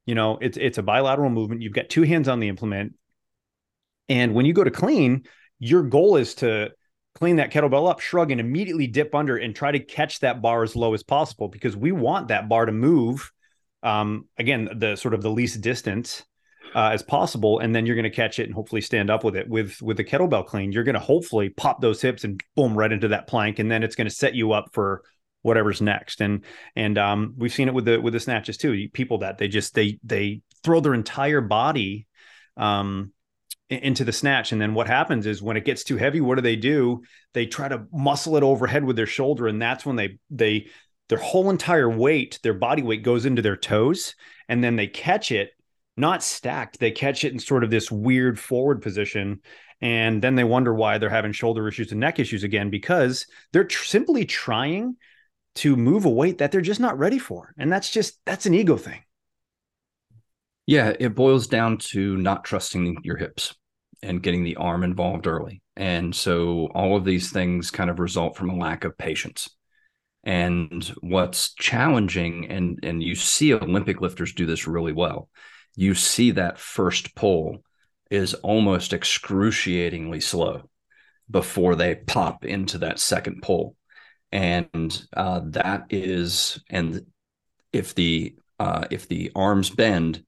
you 0.06 0.14
know, 0.14 0.38
it's 0.40 0.56
it's 0.56 0.78
a 0.78 0.82
bilateral 0.82 1.30
movement. 1.30 1.62
You've 1.62 1.74
got 1.74 1.88
two 1.88 2.02
hands 2.02 2.28
on 2.28 2.40
the 2.40 2.48
implement. 2.48 2.94
And 4.08 4.34
when 4.34 4.46
you 4.46 4.52
go 4.52 4.64
to 4.64 4.70
clean, 4.70 5.24
your 5.58 5.82
goal 5.82 6.16
is 6.16 6.36
to 6.36 6.70
clean 7.16 7.36
that 7.36 7.50
kettlebell 7.50 7.88
up, 7.88 8.00
shrug, 8.00 8.30
and 8.30 8.40
immediately 8.40 8.86
dip 8.86 9.14
under 9.14 9.38
and 9.38 9.56
try 9.56 9.72
to 9.72 9.78
catch 9.78 10.20
that 10.20 10.42
bar 10.42 10.62
as 10.62 10.76
low 10.76 10.92
as 10.92 11.02
possible 11.02 11.48
because 11.48 11.74
we 11.74 11.90
want 11.90 12.28
that 12.28 12.48
bar 12.48 12.66
to 12.66 12.72
move. 12.72 13.32
Um, 13.82 14.28
again, 14.38 14.68
the 14.76 14.96
sort 14.96 15.14
of 15.14 15.22
the 15.22 15.30
least 15.30 15.62
distance 15.62 16.24
uh, 16.74 16.90
as 16.92 17.02
possible, 17.02 17.60
and 17.60 17.74
then 17.74 17.86
you're 17.86 17.96
going 17.96 18.04
to 18.04 18.10
catch 18.10 18.38
it 18.38 18.44
and 18.44 18.54
hopefully 18.54 18.82
stand 18.82 19.08
up 19.08 19.24
with 19.24 19.34
it. 19.34 19.48
With 19.48 19.80
with 19.80 19.96
the 19.96 20.04
kettlebell 20.04 20.46
clean, 20.46 20.72
you're 20.72 20.84
going 20.84 20.94
to 20.94 21.00
hopefully 21.00 21.48
pop 21.48 21.80
those 21.80 22.02
hips 22.02 22.24
and 22.24 22.38
boom 22.54 22.76
right 22.76 22.92
into 22.92 23.08
that 23.08 23.26
plank, 23.26 23.58
and 23.58 23.70
then 23.70 23.82
it's 23.82 23.96
going 23.96 24.08
to 24.08 24.14
set 24.14 24.34
you 24.34 24.52
up 24.52 24.70
for 24.74 25.02
whatever's 25.40 25.80
next. 25.80 26.20
And 26.20 26.44
and 26.74 26.98
um, 26.98 27.34
we've 27.38 27.52
seen 27.52 27.68
it 27.68 27.74
with 27.74 27.86
the 27.86 27.98
with 27.98 28.12
the 28.12 28.20
snatches 28.20 28.58
too. 28.58 28.88
People 28.92 29.18
that 29.18 29.38
they 29.38 29.48
just 29.48 29.74
they 29.74 29.98
they 30.04 30.42
throw 30.62 30.80
their 30.80 30.94
entire 30.94 31.40
body 31.40 32.06
um, 32.58 33.12
into 33.68 34.04
the 34.04 34.12
snatch. 34.12 34.52
And 34.52 34.60
then 34.60 34.74
what 34.74 34.86
happens 34.86 35.26
is 35.26 35.42
when 35.42 35.56
it 35.56 35.64
gets 35.64 35.84
too 35.84 35.96
heavy, 35.96 36.20
what 36.20 36.36
do 36.36 36.42
they 36.42 36.56
do? 36.56 37.02
They 37.34 37.46
try 37.46 37.68
to 37.68 37.86
muscle 37.92 38.36
it 38.36 38.42
overhead 38.42 38.84
with 38.84 38.96
their 38.96 39.06
shoulder, 39.06 39.48
and 39.48 39.60
that's 39.60 39.84
when 39.84 39.96
they 39.96 40.18
they 40.30 40.68
their 41.08 41.18
whole 41.18 41.50
entire 41.50 41.88
weight, 41.88 42.40
their 42.42 42.54
body 42.54 42.82
weight 42.82 43.02
goes 43.02 43.26
into 43.26 43.42
their 43.42 43.56
toes, 43.56 44.14
and 44.48 44.62
then 44.62 44.76
they 44.76 44.88
catch 44.88 45.30
it 45.30 45.50
not 45.96 46.22
stacked. 46.22 46.78
They 46.78 46.90
catch 46.90 47.24
it 47.24 47.32
in 47.32 47.38
sort 47.38 47.64
of 47.64 47.70
this 47.70 47.90
weird 47.90 48.38
forward 48.38 48.82
position. 48.82 49.40
And 49.80 50.22
then 50.22 50.34
they 50.34 50.44
wonder 50.44 50.74
why 50.74 50.98
they're 50.98 51.10
having 51.10 51.32
shoulder 51.32 51.66
issues 51.68 51.90
and 51.90 52.00
neck 52.00 52.18
issues 52.18 52.44
again 52.44 52.70
because 52.70 53.26
they're 53.52 53.64
tr- 53.64 53.84
simply 53.84 54.24
trying 54.24 54.96
to 55.56 55.76
move 55.76 56.04
a 56.04 56.10
weight 56.10 56.38
that 56.38 56.52
they're 56.52 56.60
just 56.60 56.80
not 56.80 56.98
ready 56.98 57.18
for. 57.18 57.54
And 57.56 57.72
that's 57.72 57.90
just, 57.90 58.18
that's 58.26 58.46
an 58.46 58.54
ego 58.54 58.76
thing. 58.76 59.00
Yeah, 60.66 60.92
it 60.98 61.14
boils 61.14 61.46
down 61.46 61.78
to 61.78 62.16
not 62.16 62.44
trusting 62.44 62.98
your 63.04 63.16
hips 63.16 63.54
and 64.02 64.22
getting 64.22 64.42
the 64.44 64.56
arm 64.56 64.82
involved 64.82 65.26
early. 65.26 65.62
And 65.76 66.14
so 66.14 66.66
all 66.74 66.96
of 66.96 67.04
these 67.04 67.30
things 67.30 67.70
kind 67.70 67.88
of 67.90 67.98
result 68.00 68.36
from 68.36 68.50
a 68.50 68.56
lack 68.56 68.84
of 68.84 68.98
patience. 68.98 69.48
And 70.24 70.84
what's 71.00 71.54
challenging, 71.54 72.50
and 72.50 72.80
and 72.82 73.00
you 73.00 73.14
see 73.14 73.54
Olympic 73.54 74.00
lifters 74.00 74.32
do 74.32 74.44
this 74.44 74.66
really 74.66 74.92
well, 74.92 75.28
you 75.76 75.94
see 75.94 76.32
that 76.32 76.58
first 76.58 77.14
pull 77.14 77.58
is 78.10 78.34
almost 78.34 78.92
excruciatingly 78.92 80.20
slow 80.20 80.68
before 81.30 81.76
they 81.76 81.94
pop 81.94 82.44
into 82.44 82.78
that 82.78 82.98
second 82.98 83.42
pull. 83.42 83.76
And 84.32 85.06
uh, 85.16 85.42
that 85.50 85.86
is, 85.90 86.60
and 86.70 87.06
if 87.72 87.94
the 87.94 88.36
uh, 88.58 88.86
if 88.90 89.08
the 89.08 89.32
arms 89.36 89.70
bend 89.70 90.25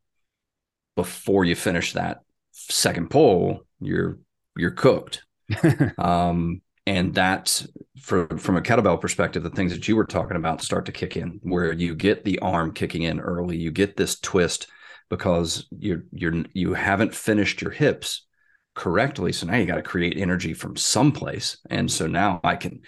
before 0.98 1.44
you 1.44 1.54
finish 1.54 1.92
that 1.92 2.22
second 2.50 3.08
pull, 3.08 3.64
you're 3.78 4.18
you're 4.56 4.72
cooked. 4.72 5.24
um, 5.98 6.60
and 6.88 7.14
that, 7.14 7.64
for, 8.00 8.26
from 8.36 8.56
a 8.56 8.60
kettlebell 8.60 9.00
perspective, 9.00 9.44
the 9.44 9.50
things 9.50 9.72
that 9.72 9.86
you 9.86 9.94
were 9.94 10.06
talking 10.06 10.36
about 10.36 10.60
start 10.60 10.86
to 10.86 10.92
kick 10.92 11.16
in, 11.16 11.38
where 11.44 11.72
you 11.72 11.94
get 11.94 12.24
the 12.24 12.40
arm 12.40 12.72
kicking 12.72 13.02
in 13.02 13.20
early, 13.20 13.56
you 13.56 13.70
get 13.70 13.96
this 13.96 14.18
twist 14.18 14.66
because 15.08 15.68
you're 15.70 16.02
you're 16.10 16.42
you 16.52 16.74
haven't 16.74 17.14
finished 17.14 17.62
your 17.62 17.70
hips 17.70 18.26
correctly. 18.74 19.32
So 19.32 19.46
now 19.46 19.56
you 19.56 19.66
got 19.66 19.76
to 19.76 19.82
create 19.82 20.16
energy 20.18 20.52
from 20.52 20.74
someplace, 20.74 21.58
and 21.70 21.88
so 21.88 22.08
now 22.08 22.40
I 22.42 22.56
can 22.56 22.80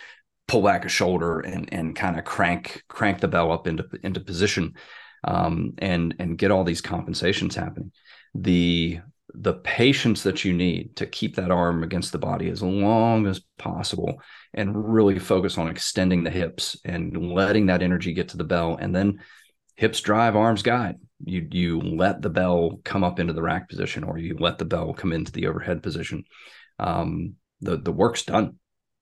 pull 0.49 0.63
back 0.63 0.85
a 0.85 0.89
shoulder 0.89 1.39
and 1.39 1.73
and 1.73 1.95
kind 1.95 2.19
of 2.19 2.25
crank 2.25 2.83
crank 2.89 3.21
the 3.21 3.29
bell 3.29 3.53
up 3.53 3.69
into 3.69 3.87
into 4.03 4.19
position, 4.19 4.75
um, 5.25 5.75
and 5.79 6.15
and 6.19 6.39
get 6.39 6.51
all 6.51 6.65
these 6.65 6.81
compensations 6.81 7.55
happening. 7.55 7.93
The 8.35 9.01
the 9.35 9.55
patience 9.55 10.23
that 10.25 10.45
you 10.45 10.53
need 10.53 10.97
to 10.97 11.07
keep 11.07 11.37
that 11.37 11.51
arm 11.51 11.83
against 11.83 12.13
the 12.13 12.19
body 12.19 12.49
as 12.49 12.63
long 12.63 13.27
as 13.27 13.41
possible 13.59 14.21
and 14.55 14.93
really 14.93 15.19
focus 15.19 15.57
on 15.57 15.69
extending 15.69 16.25
the 16.25 16.31
hips 16.31 16.77
and 16.85 17.33
letting 17.33 17.67
that 17.67 17.83
energy 17.83 18.13
get 18.13 18.31
to 18.31 18.37
the 18.37 18.45
bell. 18.45 18.77
And 18.81 18.95
then 18.95 19.21
hips 19.77 20.01
drive 20.01 20.37
arms 20.37 20.63
guide. 20.63 20.97
You 21.25 21.47
you 21.51 21.81
let 21.81 22.23
the 22.23 22.31
bell 22.31 22.81
come 22.85 23.05
up 23.05 23.21
into 23.21 23.33
the 23.33 23.43
rack 23.43 23.69
position 23.69 24.05
or 24.05 24.19
you 24.19 24.37
let 24.39 24.59
the 24.59 24.65
bell 24.65 24.95
come 24.95 25.13
into 25.13 25.33
the 25.33 25.47
overhead 25.47 25.83
position. 25.83 26.25
Um, 26.79 27.35
the 27.61 27.77
the 27.77 27.93
work's 27.93 28.25
done. 28.25 28.57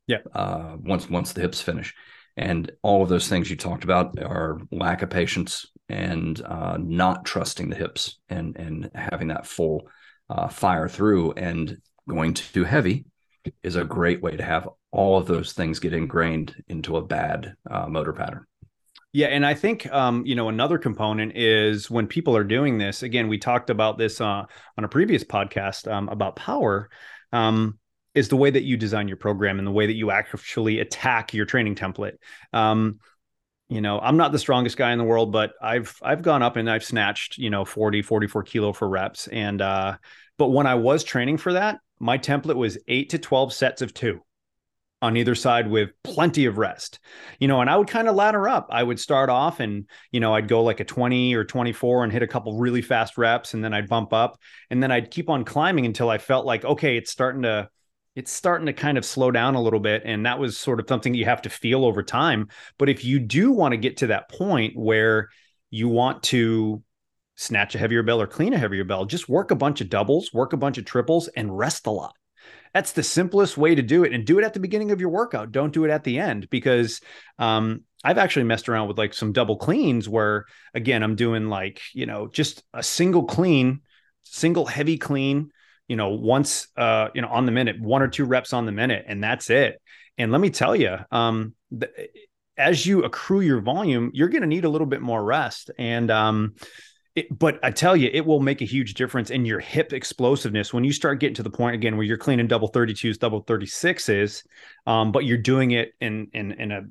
Yeah. 0.06 0.18
Uh, 0.34 0.76
once 0.78 1.08
once 1.08 1.32
the 1.32 1.40
hips 1.40 1.60
finish. 1.60 1.94
And 2.36 2.70
all 2.82 3.02
of 3.02 3.08
those 3.08 3.28
things 3.28 3.50
you 3.50 3.56
talked 3.56 3.82
about 3.82 4.22
are 4.22 4.60
lack 4.70 5.02
of 5.02 5.10
patience 5.10 5.66
and 5.88 6.42
uh, 6.42 6.76
not 6.78 7.24
trusting 7.24 7.70
the 7.70 7.76
hips 7.76 8.18
and 8.28 8.56
and 8.56 8.90
having 8.94 9.28
that 9.28 9.46
full 9.46 9.88
uh, 10.30 10.48
fire 10.48 10.88
through 10.88 11.32
and 11.32 11.78
going 12.08 12.34
too 12.34 12.64
heavy 12.64 13.04
is 13.62 13.76
a 13.76 13.84
great 13.84 14.22
way 14.22 14.36
to 14.36 14.42
have 14.42 14.68
all 14.90 15.18
of 15.18 15.26
those 15.26 15.52
things 15.52 15.78
get 15.78 15.94
ingrained 15.94 16.54
into 16.68 16.96
a 16.96 17.04
bad 17.04 17.54
uh, 17.70 17.86
motor 17.86 18.12
pattern 18.12 18.44
yeah, 19.12 19.28
and 19.28 19.46
I 19.46 19.54
think 19.54 19.90
um, 19.90 20.24
you 20.26 20.34
know 20.34 20.48
another 20.48 20.76
component 20.76 21.32
is 21.34 21.90
when 21.90 22.06
people 22.06 22.36
are 22.36 22.44
doing 22.44 22.76
this. 22.76 23.02
Again, 23.02 23.28
we 23.28 23.38
talked 23.38 23.70
about 23.70 23.96
this 23.96 24.20
uh, 24.20 24.44
on 24.76 24.84
a 24.84 24.88
previous 24.88 25.24
podcast 25.24 25.90
um, 25.90 26.08
about 26.10 26.36
power. 26.36 26.90
Um, 27.32 27.78
is 28.14 28.28
the 28.28 28.36
way 28.36 28.50
that 28.50 28.64
you 28.64 28.76
design 28.76 29.06
your 29.06 29.16
program 29.16 29.58
and 29.58 29.66
the 29.66 29.72
way 29.72 29.86
that 29.86 29.94
you 29.94 30.10
actually 30.10 30.80
attack 30.80 31.32
your 31.32 31.46
training 31.46 31.76
template. 31.76 32.16
Um, 32.52 32.98
you 33.68 33.80
know, 33.80 33.98
I'm 34.00 34.16
not 34.16 34.32
the 34.32 34.38
strongest 34.38 34.76
guy 34.76 34.92
in 34.92 34.98
the 34.98 35.04
world, 35.04 35.30
but 35.32 35.52
I've 35.60 35.98
I've 36.02 36.22
gone 36.22 36.42
up 36.42 36.56
and 36.56 36.70
I've 36.70 36.84
snatched 36.84 37.38
you 37.38 37.50
know 37.50 37.64
40, 37.64 38.02
44 38.02 38.42
kilo 38.44 38.72
for 38.72 38.88
reps, 38.88 39.28
and 39.28 39.60
uh, 39.60 39.96
but 40.38 40.48
when 40.48 40.66
I 40.66 40.76
was 40.76 41.04
training 41.04 41.38
for 41.38 41.52
that, 41.52 41.80
my 41.98 42.18
template 42.18 42.56
was 42.56 42.78
eight 42.88 43.10
to 43.10 43.18
12 43.18 43.52
sets 43.52 43.82
of 43.82 43.92
two 43.92 44.20
on 45.00 45.16
either 45.16 45.34
side 45.34 45.70
with 45.70 45.90
plenty 46.02 46.46
of 46.46 46.58
rest. 46.58 46.98
You 47.38 47.48
know, 47.48 47.60
and 47.60 47.70
I 47.70 47.76
would 47.76 47.88
kind 47.88 48.08
of 48.08 48.16
ladder 48.16 48.48
up. 48.48 48.68
I 48.70 48.82
would 48.82 48.98
start 48.98 49.30
off 49.30 49.60
and, 49.60 49.86
you 50.10 50.18
know, 50.18 50.34
I'd 50.34 50.48
go 50.48 50.62
like 50.64 50.80
a 50.80 50.84
20 50.84 51.34
or 51.34 51.44
24 51.44 52.04
and 52.04 52.12
hit 52.12 52.22
a 52.22 52.26
couple 52.26 52.58
really 52.58 52.82
fast 52.82 53.16
reps 53.16 53.54
and 53.54 53.62
then 53.62 53.72
I'd 53.72 53.88
bump 53.88 54.12
up 54.12 54.40
and 54.70 54.82
then 54.82 54.90
I'd 54.90 55.10
keep 55.10 55.30
on 55.30 55.44
climbing 55.44 55.86
until 55.86 56.10
I 56.10 56.18
felt 56.18 56.46
like 56.46 56.64
okay, 56.64 56.96
it's 56.96 57.10
starting 57.10 57.42
to 57.42 57.68
it's 58.18 58.32
starting 58.32 58.66
to 58.66 58.72
kind 58.72 58.98
of 58.98 59.04
slow 59.04 59.30
down 59.30 59.54
a 59.54 59.62
little 59.62 59.78
bit 59.78 60.02
and 60.04 60.26
that 60.26 60.40
was 60.40 60.58
sort 60.58 60.80
of 60.80 60.86
something 60.88 61.14
you 61.14 61.24
have 61.24 61.42
to 61.42 61.48
feel 61.48 61.84
over 61.84 62.02
time. 62.02 62.48
But 62.76 62.88
if 62.88 63.04
you 63.04 63.20
do 63.20 63.52
want 63.52 63.74
to 63.74 63.76
get 63.76 63.98
to 63.98 64.08
that 64.08 64.28
point 64.28 64.76
where 64.76 65.28
you 65.70 65.88
want 65.88 66.24
to 66.24 66.82
snatch 67.36 67.76
a 67.76 67.78
heavier 67.78 68.02
bell 68.02 68.20
or 68.20 68.26
clean 68.26 68.52
a 68.52 68.58
heavier 68.58 68.82
bell, 68.82 69.04
just 69.04 69.28
work 69.28 69.52
a 69.52 69.54
bunch 69.54 69.80
of 69.80 69.88
doubles, 69.88 70.34
work 70.34 70.52
a 70.52 70.56
bunch 70.56 70.78
of 70.78 70.84
triples 70.84 71.28
and 71.28 71.56
rest 71.56 71.86
a 71.86 71.92
lot 71.92 72.12
that's 72.74 72.92
the 72.92 73.02
simplest 73.02 73.56
way 73.56 73.74
to 73.74 73.82
do 73.82 74.04
it 74.04 74.12
and 74.12 74.26
do 74.26 74.38
it 74.38 74.44
at 74.44 74.52
the 74.52 74.60
beginning 74.60 74.90
of 74.90 75.00
your 75.00 75.10
workout 75.10 75.52
don't 75.52 75.72
do 75.72 75.84
it 75.84 75.90
at 75.90 76.04
the 76.04 76.18
end 76.18 76.48
because 76.50 77.00
um, 77.38 77.82
i've 78.04 78.18
actually 78.18 78.44
messed 78.44 78.68
around 78.68 78.88
with 78.88 78.98
like 78.98 79.14
some 79.14 79.32
double 79.32 79.56
cleans 79.56 80.08
where 80.08 80.44
again 80.74 81.02
i'm 81.02 81.16
doing 81.16 81.48
like 81.48 81.80
you 81.94 82.06
know 82.06 82.28
just 82.28 82.62
a 82.74 82.82
single 82.82 83.24
clean 83.24 83.80
single 84.22 84.66
heavy 84.66 84.98
clean 84.98 85.50
you 85.88 85.96
know 85.96 86.10
once 86.10 86.68
uh 86.76 87.08
you 87.14 87.22
know 87.22 87.28
on 87.28 87.46
the 87.46 87.52
minute 87.52 87.80
one 87.80 88.02
or 88.02 88.08
two 88.08 88.24
reps 88.24 88.52
on 88.52 88.66
the 88.66 88.72
minute 88.72 89.04
and 89.08 89.22
that's 89.22 89.50
it. 89.50 89.80
And 90.16 90.30
let 90.32 90.40
me 90.40 90.50
tell 90.50 90.76
you 90.76 90.98
um 91.10 91.54
as 92.56 92.84
you 92.84 93.04
accrue 93.04 93.40
your 93.40 93.60
volume 93.60 94.10
you're 94.14 94.28
going 94.28 94.42
to 94.42 94.48
need 94.48 94.64
a 94.64 94.68
little 94.68 94.86
bit 94.86 95.00
more 95.00 95.22
rest. 95.22 95.70
And 95.78 96.10
um 96.10 96.54
it, 97.18 97.36
but 97.36 97.58
I 97.64 97.72
tell 97.72 97.96
you, 97.96 98.08
it 98.12 98.24
will 98.24 98.38
make 98.38 98.62
a 98.62 98.64
huge 98.64 98.94
difference 98.94 99.30
in 99.30 99.44
your 99.44 99.58
hip 99.58 99.92
explosiveness. 99.92 100.72
When 100.72 100.84
you 100.84 100.92
start 100.92 101.18
getting 101.18 101.34
to 101.34 101.42
the 101.42 101.50
point 101.50 101.74
again 101.74 101.96
where 101.96 102.06
you're 102.06 102.16
cleaning 102.16 102.46
double 102.46 102.70
32s, 102.70 103.18
double 103.18 103.44
36s, 103.44 104.46
um, 104.86 105.10
but 105.10 105.24
you're 105.24 105.36
doing 105.36 105.72
it 105.72 105.94
in 106.00 106.28
in 106.32 106.52
in 106.52 106.70
a 106.70 106.82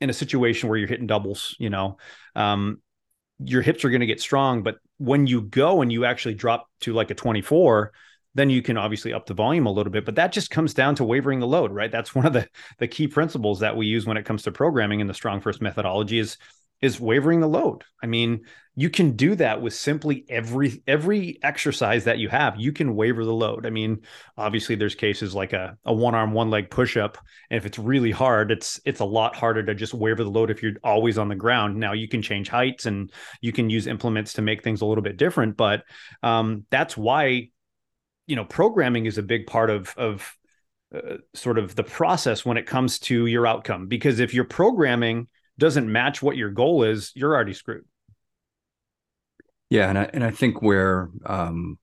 in 0.00 0.10
a 0.10 0.12
situation 0.12 0.68
where 0.68 0.76
you're 0.76 0.88
hitting 0.88 1.06
doubles. 1.06 1.54
You 1.60 1.70
know, 1.70 1.98
um, 2.34 2.82
your 3.38 3.62
hips 3.62 3.84
are 3.84 3.90
going 3.90 4.00
to 4.00 4.06
get 4.06 4.20
strong, 4.20 4.64
but 4.64 4.78
when 4.98 5.26
you 5.28 5.42
go 5.42 5.82
and 5.82 5.92
you 5.92 6.04
actually 6.04 6.34
drop 6.34 6.68
to 6.80 6.92
like 6.92 7.10
a 7.10 7.14
24, 7.14 7.92
then 8.36 8.50
you 8.50 8.62
can 8.62 8.76
obviously 8.76 9.12
up 9.12 9.26
the 9.26 9.34
volume 9.34 9.66
a 9.66 9.72
little 9.72 9.92
bit. 9.92 10.04
But 10.04 10.16
that 10.16 10.32
just 10.32 10.50
comes 10.50 10.74
down 10.74 10.94
to 10.96 11.04
wavering 11.04 11.40
the 11.40 11.46
load, 11.46 11.72
right? 11.72 11.90
That's 11.90 12.14
one 12.14 12.26
of 12.26 12.32
the 12.32 12.48
the 12.78 12.86
key 12.88 13.08
principles 13.08 13.60
that 13.60 13.76
we 13.76 13.86
use 13.86 14.06
when 14.06 14.16
it 14.16 14.24
comes 14.24 14.42
to 14.44 14.52
programming 14.52 15.00
in 15.00 15.06
the 15.06 15.14
StrongFirst 15.14 15.60
methodology 15.60 16.18
is 16.18 16.36
is 16.82 17.00
wavering 17.00 17.40
the 17.40 17.48
load. 17.48 17.84
I 18.02 18.06
mean, 18.06 18.42
you 18.74 18.90
can 18.90 19.12
do 19.12 19.34
that 19.36 19.62
with 19.62 19.72
simply 19.72 20.26
every 20.28 20.82
every 20.86 21.38
exercise 21.42 22.04
that 22.04 22.18
you 22.18 22.28
have. 22.28 22.60
You 22.60 22.72
can 22.72 22.94
waver 22.94 23.24
the 23.24 23.32
load. 23.32 23.64
I 23.64 23.70
mean, 23.70 24.02
obviously 24.36 24.74
there's 24.74 24.94
cases 24.94 25.34
like 25.34 25.54
a, 25.54 25.78
a 25.86 25.94
one 25.94 26.14
arm, 26.14 26.32
one 26.32 26.50
leg 26.50 26.68
push 26.68 26.98
up. 26.98 27.16
And 27.50 27.56
if 27.56 27.64
it's 27.64 27.78
really 27.78 28.10
hard, 28.10 28.50
it's 28.50 28.78
it's 28.84 29.00
a 29.00 29.06
lot 29.06 29.34
harder 29.34 29.62
to 29.62 29.74
just 29.74 29.94
waver 29.94 30.22
the 30.22 30.30
load 30.30 30.50
if 30.50 30.62
you're 30.62 30.74
always 30.84 31.16
on 31.16 31.28
the 31.28 31.34
ground. 31.34 31.76
Now 31.76 31.94
you 31.94 32.06
can 32.06 32.20
change 32.20 32.50
heights 32.50 32.84
and 32.84 33.10
you 33.40 33.50
can 33.50 33.70
use 33.70 33.86
implements 33.86 34.34
to 34.34 34.42
make 34.42 34.62
things 34.62 34.82
a 34.82 34.86
little 34.86 35.02
bit 35.02 35.16
different. 35.16 35.56
But 35.56 35.84
um, 36.22 36.66
that's 36.70 36.98
why, 36.98 37.48
you 38.26 38.36
know, 38.36 38.44
programming 38.44 39.06
is 39.06 39.18
a 39.18 39.22
big 39.22 39.46
part 39.46 39.70
of 39.70 39.94
of 39.96 40.36
uh, 40.94 41.16
sort 41.34 41.58
of 41.58 41.74
the 41.74 41.84
process 41.84 42.44
when 42.44 42.56
it 42.56 42.66
comes 42.66 42.98
to 43.00 43.26
your 43.26 43.46
outcome. 43.46 43.86
Because 43.86 44.20
if 44.20 44.34
you're 44.34 44.44
programming 44.44 45.28
doesn't 45.58 45.90
match 45.90 46.22
what 46.22 46.36
your 46.36 46.50
goal 46.50 46.82
is, 46.82 47.12
you're 47.14 47.34
already 47.34 47.54
screwed. 47.54 47.84
Yeah, 49.70 49.88
and 49.88 49.98
I 49.98 50.10
and 50.12 50.24
I 50.24 50.30
think 50.30 50.62
where 50.62 51.10
um, 51.24 51.78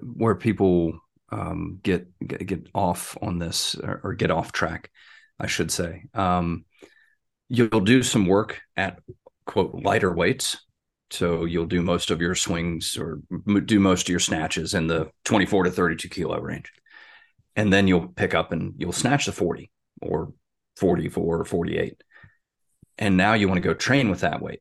where 0.00 0.34
people 0.34 0.98
um, 1.30 1.80
get, 1.82 2.06
get, 2.26 2.46
get 2.46 2.68
off 2.74 3.16
on 3.22 3.38
this 3.38 3.74
or, 3.74 4.00
or, 4.04 4.14
get 4.14 4.30
off 4.30 4.52
track, 4.52 4.90
I 5.40 5.46
should 5.46 5.70
say, 5.70 6.04
um, 6.12 6.66
you'll 7.48 7.80
do 7.80 8.02
some 8.02 8.26
work 8.26 8.60
at 8.76 9.00
quote 9.46 9.74
lighter 9.74 10.12
weights. 10.12 10.58
So 11.12 11.44
you'll 11.44 11.66
do 11.66 11.82
most 11.82 12.10
of 12.10 12.20
your 12.20 12.34
swings 12.34 12.96
or 12.96 13.20
do 13.64 13.78
most 13.78 14.06
of 14.06 14.08
your 14.08 14.18
snatches 14.18 14.74
in 14.74 14.86
the 14.86 15.10
24 15.24 15.64
to 15.64 15.70
32 15.70 16.08
kilo 16.08 16.40
range, 16.40 16.72
and 17.54 17.72
then 17.72 17.86
you'll 17.86 18.08
pick 18.08 18.34
up 18.34 18.50
and 18.52 18.74
you'll 18.78 18.92
snatch 18.92 19.26
the 19.26 19.32
40 19.32 19.70
or 20.00 20.32
44 20.76 21.40
or 21.40 21.44
48 21.44 22.02
and 22.98 23.16
now 23.16 23.34
you 23.34 23.48
want 23.48 23.56
to 23.56 23.68
go 23.68 23.74
train 23.74 24.10
with 24.10 24.20
that 24.20 24.40
weight. 24.40 24.60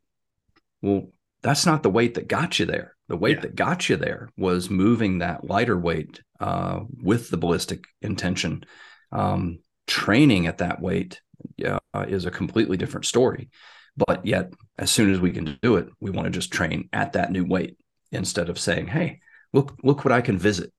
Well, 0.82 1.10
that's 1.42 1.66
not 1.66 1.84
the 1.84 1.90
weight 1.90 2.16
that 2.16 2.28
got 2.28 2.60
you 2.60 2.66
there. 2.66 2.96
The 3.08 3.18
weight 3.18 3.38
yeah. 3.38 3.42
that 3.42 3.56
got 3.56 3.90
you 3.90 3.98
there 3.98 4.30
was 4.38 4.70
moving 4.70 5.20
that 5.20 5.44
lighter 5.44 5.78
weight 5.78 6.22
uh, 6.40 6.82
with 7.02 7.30
the 7.30 7.38
ballistic 7.38 7.84
intention. 8.02 8.64
Um, 9.12 9.60
training 9.88 10.48
at 10.48 10.60
that 10.60 10.82
weight 10.82 11.22
uh, 11.64 11.80
is 12.08 12.26
a 12.26 12.32
completely 12.32 12.78
different 12.78 13.06
story. 13.06 13.50
but 13.98 14.26
yet 14.26 14.54
as 14.82 14.90
soon 14.90 15.14
as 15.14 15.20
we 15.20 15.32
can 15.32 15.60
do 15.62 15.76
it, 15.76 15.90
we 16.00 16.10
want 16.10 16.26
to 16.26 16.32
just 16.32 16.52
train 16.52 16.90
at 16.92 17.14
that 17.14 17.32
new 17.32 17.46
weight 17.46 17.78
instead 18.12 18.50
of 18.50 18.60
saying, 18.60 18.88
"Hey, 18.88 19.22
look 19.54 19.78
look 19.84 20.04
what 20.04 20.12
I 20.12 20.22
can 20.22 20.40
visit. 20.40 20.74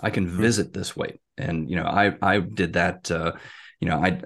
I 0.00 0.10
can 0.10 0.26
mm-hmm. 0.26 0.40
visit 0.40 0.72
this 0.72 0.96
weight." 0.96 1.20
And 1.36 1.68
you 1.68 1.76
know, 1.76 1.84
I 1.84 2.16
I 2.22 2.38
did 2.38 2.74
that. 2.74 3.10
Uh, 3.10 3.32
you 3.80 3.88
know, 3.88 3.96
I 3.96 4.20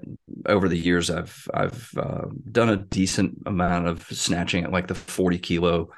over 0.44 0.68
the 0.68 0.76
years 0.78 1.10
I've 1.10 1.48
I've 1.54 1.90
uh, 1.96 2.26
done 2.52 2.68
a 2.68 2.76
decent 2.76 3.42
amount 3.46 3.88
of 3.88 4.02
snatching 4.02 4.64
at 4.64 4.72
like 4.72 4.88
the 4.88 4.94
40 4.94 5.38
kilo, 5.38 5.88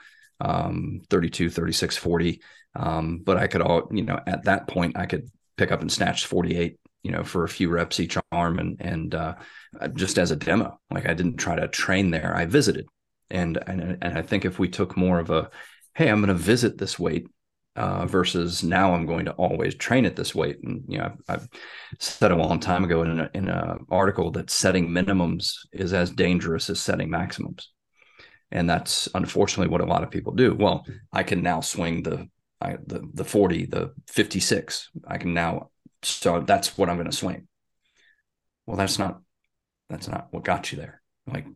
um, 0.41 1.03
32, 1.11 1.51
36, 1.51 1.97
40. 1.97 2.41
Um, 2.77 3.19
but 3.19 3.37
I 3.37 3.49
could 3.49 3.61
all, 3.61 3.89
you 3.91 4.05
know, 4.05 4.21
at 4.25 4.45
that 4.45 4.69
point 4.69 4.97
I 4.97 5.07
could 5.07 5.29
pick 5.57 5.73
up 5.73 5.81
and 5.81 5.91
snatch 5.93 6.27
48, 6.27 6.79
you 7.03 7.11
know, 7.11 7.25
for 7.25 7.43
a 7.43 7.49
few 7.49 7.69
reps 7.71 7.99
each 7.99 8.17
arm 8.31 8.61
and 8.61 8.81
and 8.81 9.15
uh, 9.17 9.35
just 9.95 10.17
as 10.17 10.31
a 10.31 10.37
demo. 10.37 10.79
Like 10.93 11.09
I 11.09 11.15
didn't 11.15 11.39
try 11.39 11.57
to 11.57 11.67
train 11.67 12.13
there. 12.13 12.35
I 12.37 12.47
visited 12.47 12.87
and 13.31 13.59
and 13.67 13.99
and 14.03 14.19
I 14.19 14.23
think 14.23 14.45
if 14.45 14.59
we 14.59 14.69
took 14.69 14.97
more 14.97 15.19
of 15.19 15.31
a, 15.31 15.51
hey, 15.95 16.09
I'm 16.09 16.21
going 16.21 16.29
to 16.29 16.35
visit 16.35 16.79
this 16.79 16.99
weight 16.99 17.27
uh, 17.77 18.07
versus 18.07 18.63
now 18.63 18.95
I'm 18.95 19.07
going 19.07 19.27
to 19.27 19.33
always 19.33 19.75
train 19.75 20.05
at 20.05 20.17
this 20.17 20.35
weight. 20.35 20.59
And 20.63 20.85
you 20.89 20.99
know, 20.99 21.05
I've, 21.05 21.19
I've 21.29 21.49
said 21.99 22.33
a 22.33 22.37
long 22.37 22.61
time 22.61 22.85
ago 22.85 23.03
in 23.03 23.21
an 23.21 23.31
in 23.35 23.49
a 23.49 23.79
article 23.91 24.31
that 24.33 24.51
setting 24.51 24.89
minimums 24.89 25.53
is 25.73 25.93
as 25.93 26.11
dangerous 26.11 26.71
as 26.71 26.81
setting 26.81 27.11
maximums, 27.11 27.71
and 28.51 28.69
that's 28.69 29.09
unfortunately 29.15 29.71
what 29.71 29.81
a 29.81 29.87
lot 29.87 30.03
of 30.03 30.11
people 30.11 30.35
do. 30.35 30.55
Well, 30.55 30.85
I 31.13 31.23
can 31.23 31.43
now 31.43 31.61
swing 31.61 32.03
the 32.03 32.29
I, 32.61 32.77
the 32.87 33.09
the 33.15 33.25
40, 33.25 33.67
the 33.67 33.93
56. 34.09 34.91
I 35.07 35.19
can 35.19 35.33
now 35.35 35.71
so 36.03 36.41
that's 36.41 36.79
what 36.79 36.89
I'm 36.89 36.97
going 36.97 37.11
to 37.11 37.17
swing. 37.17 37.47
Well, 38.67 38.77
that's 38.77 38.99
not 38.99 39.21
that's 39.89 40.09
not 40.09 40.29
what 40.31 40.45
got 40.45 40.73
you 40.73 40.79
there. 40.79 41.03
Like 41.27 41.47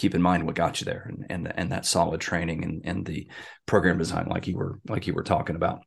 keep 0.00 0.14
in 0.14 0.22
mind 0.22 0.46
what 0.46 0.54
got 0.54 0.80
you 0.80 0.86
there 0.86 1.04
and 1.08 1.26
and, 1.28 1.52
and 1.58 1.72
that 1.72 1.84
solid 1.84 2.22
training 2.22 2.64
and, 2.64 2.80
and 2.84 3.04
the 3.04 3.28
program 3.66 3.98
design 3.98 4.26
like 4.26 4.46
you 4.46 4.56
were 4.56 4.80
like 4.88 5.06
you 5.06 5.12
were 5.12 5.22
talking 5.22 5.56
about. 5.56 5.82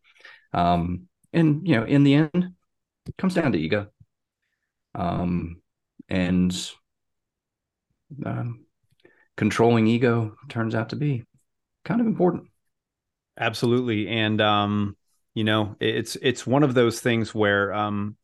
Um, 0.54 1.08
and 1.34 1.68
you 1.68 1.76
know 1.76 1.84
in 1.84 2.04
the 2.04 2.14
end 2.14 2.54
it 3.08 3.18
comes 3.18 3.34
down 3.34 3.54
to 3.54 3.58
ego. 3.58 3.88
Um, 4.94 5.62
and 6.10 6.56
um, 8.24 8.66
controlling 9.36 9.88
ego 9.88 10.36
turns 10.48 10.76
out 10.76 10.90
to 10.90 10.96
be 10.96 11.24
kind 11.84 12.00
of 12.00 12.06
important. 12.06 12.44
Absolutely. 13.40 14.08
And 14.08 14.40
um, 14.40 14.96
you 15.34 15.44
know 15.44 15.76
it's 15.80 16.18
it's 16.22 16.46
one 16.46 16.62
of 16.62 16.76
those 16.76 17.00
things 17.00 17.34
where 17.34 17.74
um, 17.74 18.16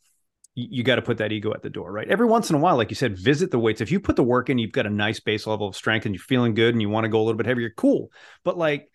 you 0.69 0.83
got 0.83 0.95
to 0.95 1.01
put 1.01 1.17
that 1.17 1.31
ego 1.31 1.53
at 1.53 1.61
the 1.61 1.69
door, 1.69 1.91
right? 1.91 2.07
Every 2.07 2.25
once 2.25 2.49
in 2.49 2.55
a 2.55 2.59
while, 2.59 2.77
like 2.77 2.89
you 2.89 2.95
said, 2.95 3.17
visit 3.17 3.51
the 3.51 3.59
weights. 3.59 3.81
If 3.81 3.91
you 3.91 3.99
put 3.99 4.15
the 4.15 4.23
work 4.23 4.49
in, 4.49 4.57
you've 4.57 4.71
got 4.71 4.85
a 4.85 4.89
nice 4.89 5.19
base 5.19 5.47
level 5.47 5.67
of 5.67 5.75
strength 5.75 6.05
and 6.05 6.15
you're 6.15 6.21
feeling 6.21 6.53
good 6.53 6.73
and 6.73 6.81
you 6.81 6.89
want 6.89 7.05
to 7.05 7.09
go 7.09 7.19
a 7.19 7.23
little 7.23 7.37
bit 7.37 7.45
heavier, 7.45 7.71
cool. 7.75 8.11
But 8.43 8.57
like, 8.57 8.89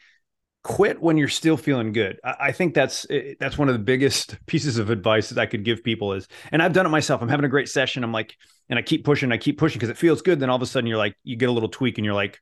quit 0.64 1.00
when 1.00 1.18
you're 1.18 1.28
still 1.28 1.56
feeling 1.56 1.92
good. 1.92 2.18
I, 2.24 2.50
think 2.50 2.74
that's 2.74 3.06
eh, 3.10 3.34
that's 3.38 3.58
one 3.58 3.68
of 3.68 3.74
the 3.74 3.80
biggest 3.84 4.36
pieces 4.46 4.78
of 4.78 4.90
advice 4.90 5.28
that 5.28 5.38
I 5.38 5.46
could 5.46 5.64
give 5.64 5.84
people 5.84 6.14
is, 6.14 6.26
and 6.50 6.62
I've 6.62 6.72
done 6.72 6.86
it 6.86 6.90
myself. 6.90 7.22
I'm 7.22 7.28
having 7.28 7.44
a 7.44 7.50
great 7.50 7.68
session. 7.68 8.02
I'm 8.02 8.12
like, 8.12 8.34
and 8.68 8.78
I 8.78 8.82
keep 8.82 9.04
pushing, 9.04 9.30
I 9.30 9.36
keep 9.36 9.58
pushing 9.58 9.78
because 9.78 9.90
it 9.90 9.98
feels 9.98 10.22
good. 10.22 10.40
Then 10.40 10.50
all 10.50 10.56
of 10.56 10.62
a 10.62 10.66
sudden, 10.66 10.88
you're 10.88 10.98
like, 10.98 11.14
you 11.22 11.36
get 11.36 11.50
a 11.50 11.52
little 11.52 11.68
tweak, 11.68 11.98
and 11.98 12.04
you're 12.04 12.14
like, 12.14 12.40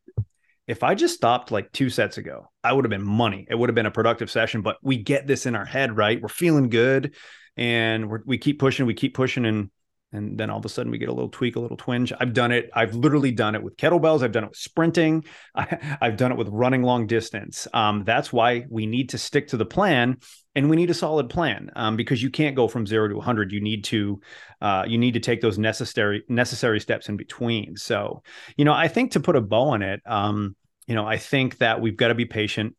if 0.67 0.83
I 0.83 0.95
just 0.95 1.15
stopped 1.15 1.51
like 1.51 1.73
two 1.73 1.91
sets 1.91 2.17
ago, 2.17 2.51
I 2.63 2.73
would 2.73 2.85
have 2.85 2.91
been 2.91 3.07
money. 3.07 3.47
It 3.51 3.57
would 3.57 3.69
have 3.69 3.75
been 3.75 3.87
a 3.87 3.91
productive 3.91 4.31
session. 4.31 4.63
But 4.63 4.77
we 4.83 4.97
get 4.97 5.27
this 5.27 5.45
in 5.45 5.57
our 5.57 5.65
head, 5.65 5.97
right? 5.97 6.23
We're 6.23 6.29
feeling 6.29 6.71
good 6.71 7.15
and 7.57 8.11
we 8.25 8.39
keep 8.39 8.59
pushing, 8.59 8.87
we 8.87 8.95
keep 8.95 9.15
pushing, 9.15 9.45
and 9.45 9.71
and 10.13 10.37
then 10.39 10.51
all 10.51 10.59
of 10.59 10.65
a 10.65 10.69
sudden 10.69 10.93
we 10.93 10.99
get 10.99 11.09
a 11.09 11.13
little 11.13 11.31
tweak, 11.31 11.57
a 11.57 11.61
little 11.61 11.77
twinge. 11.77 12.13
I've 12.21 12.35
done 12.35 12.53
it. 12.53 12.71
I've 12.75 12.95
literally 12.95 13.33
done 13.33 13.55
it 13.55 13.63
with 13.63 13.77
kettlebells. 13.77 14.23
I've 14.23 14.33
done 14.33 14.45
it 14.45 14.51
with 14.51 14.59
sprinting. 14.59 15.25
I, 15.55 15.79
have 16.03 16.19
done 16.19 16.33
it 16.33 16.39
with 16.39 16.49
running 16.49 16.83
long 16.83 17.07
distance. 17.07 17.67
Um, 17.73 18.05
that's 18.05 18.33
why 18.33 18.67
we 18.69 18.87
need 18.87 19.11
to 19.11 19.19
stick 19.19 19.49
to 19.49 19.57
the 19.57 19.65
plan, 19.65 20.19
and 20.55 20.69
we 20.69 20.77
need 20.77 20.91
a 20.91 20.95
solid 20.95 21.31
plan 21.31 21.71
um, 21.77 21.97
because 21.97 22.23
you 22.23 22.31
can't 22.31 22.55
go 22.55 22.69
from 22.69 22.87
zero 22.87 23.09
to 23.09 23.17
100. 23.17 23.53
You 23.53 23.63
need 23.63 23.85
to 23.85 24.21
uh, 24.61 24.85
you 24.87 24.99
need 24.99 25.15
to 25.15 25.21
take 25.21 25.41
those 25.41 25.59
necessary 25.59 26.23
necessary 26.29 26.81
steps 26.81 27.09
in 27.09 27.17
between. 27.17 27.77
So, 27.77 28.23
you 28.57 28.65
know, 28.65 28.75
I 28.75 28.89
think 28.89 29.13
to 29.13 29.21
put 29.21 29.37
a 29.37 29.41
bow 29.41 29.71
on 29.71 29.83
it, 29.83 30.01
um, 30.07 30.57
you 30.87 30.95
know, 30.95 31.07
I 31.07 31.17
think 31.17 31.59
that 31.59 31.81
we've 31.81 31.97
got 31.97 32.09
to 32.09 32.15
be 32.15 32.27
patient. 32.27 32.77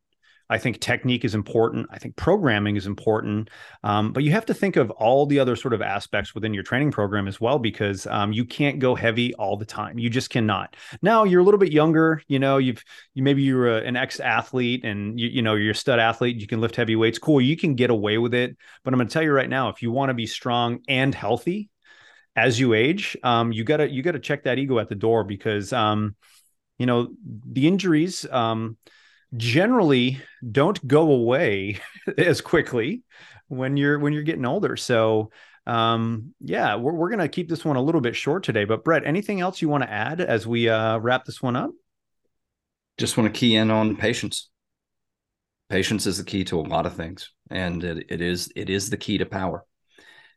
I 0.50 0.58
think 0.58 0.80
technique 0.80 1.24
is 1.26 1.36
important. 1.36 1.88
I 1.92 1.98
think 1.98 2.16
programming 2.16 2.76
is 2.76 2.86
important. 2.86 3.50
Um, 3.84 4.12
but 4.14 4.24
you 4.24 4.32
have 4.32 4.46
to 4.48 4.54
think 4.54 4.76
of 4.76 4.92
all 4.92 5.26
the 5.26 5.40
other 5.40 5.56
sort 5.56 5.74
of 5.74 5.82
aspects 5.82 6.36
within 6.36 6.54
your 6.54 6.64
training 6.64 6.92
program 6.92 7.28
as 7.28 7.40
well, 7.40 7.60
because 7.60 8.06
um, 8.08 8.34
you 8.34 8.46
can't 8.46 8.80
go 8.80 8.94
heavy 8.96 9.34
all 9.36 9.58
the 9.58 9.66
time. 9.66 9.98
You 9.98 10.10
just 10.10 10.30
cannot. 10.30 10.76
Now 11.02 11.24
you're 11.24 11.42
a 11.42 11.44
little 11.44 11.60
bit 11.60 11.72
younger. 11.72 12.22
You 12.28 12.40
know, 12.40 12.58
you've 12.58 12.84
you 13.14 13.24
maybe 13.24 13.42
you're 13.42 13.78
a, 13.78 13.82
an 13.82 13.96
ex 13.96 14.20
athlete 14.20 14.84
and 14.84 15.20
you, 15.20 15.28
you 15.28 15.42
know 15.42 15.56
you're 15.56 15.72
a 15.72 15.76
stud 15.76 16.00
athlete. 16.00 16.40
You 16.40 16.48
can 16.48 16.62
lift 16.62 16.76
heavy 16.76 16.96
weights. 16.96 17.20
Cool. 17.20 17.42
You 17.42 17.58
can 17.58 17.76
get 17.76 17.90
away 17.90 18.18
with 18.18 18.34
it. 18.34 18.58
But 18.84 18.94
I'm 18.94 18.98
going 18.98 19.08
to 19.08 19.14
tell 19.14 19.24
you 19.24 19.32
right 19.32 19.50
now, 19.50 19.70
if 19.70 19.82
you 19.82 19.92
want 19.92 20.10
to 20.10 20.14
be 20.14 20.28
strong 20.28 20.80
and 20.88 21.16
healthy 21.16 21.70
as 22.36 22.60
you 22.60 22.74
age, 22.74 23.16
um, 23.24 23.52
you 23.52 23.64
gotta 23.64 23.90
you 23.90 24.02
gotta 24.02 24.20
check 24.20 24.44
that 24.44 24.58
ego 24.58 24.80
at 24.80 24.90
the 24.90 24.96
door 24.96 25.24
because 25.24 25.72
um, 25.72 26.16
you 26.78 26.86
know 26.86 27.10
the 27.22 27.68
injuries. 27.68 28.26
Generally 29.36 30.22
don't 30.52 30.86
go 30.88 31.12
away 31.12 31.80
as 32.18 32.42
quickly 32.42 33.04
when 33.48 33.78
you're 33.78 34.00
when 34.00 34.14
you're 34.14 34.24
getting 34.24 34.46
older. 34.46 34.76
So 34.78 35.32
um 35.66 36.34
yeah, 36.40 36.76
we're 36.76 36.94
we're 36.94 37.10
gonna 37.10 37.30
keep 37.30 37.50
this 37.50 37.64
one 37.66 37.76
a 37.76 37.82
little 37.82 38.02
bit 38.02 38.16
short 38.16 38.44
today. 38.44 38.66
But 38.66 38.84
Brett, 38.84 39.06
anything 39.06 39.42
else 39.42 39.62
you 39.62 39.70
want 39.70 39.84
to 39.84 39.92
add 39.92 40.22
as 40.22 40.46
we 40.46 40.70
uh 40.70 40.98
wrap 41.00 41.26
this 41.26 41.42
one 41.42 41.56
up? 41.56 41.72
Just 42.98 43.18
want 43.18 43.34
to 43.34 43.40
key 43.40 43.56
in 43.56 43.72
on 43.72 43.96
patience. 43.96 44.50
Patience 45.70 46.06
is 46.06 46.18
the 46.18 46.24
key 46.24 46.44
to 46.46 46.60
a 46.60 46.62
lot 46.62 46.86
of 46.86 46.96
things, 46.96 47.32
and 47.50 47.84
it, 47.84 48.06
it 48.10 48.22
is 48.22 48.52
it 48.56 48.70
is 48.70 48.90
the 48.90 48.98
key 48.98 49.18
to 49.18 49.26
power. 49.26 49.66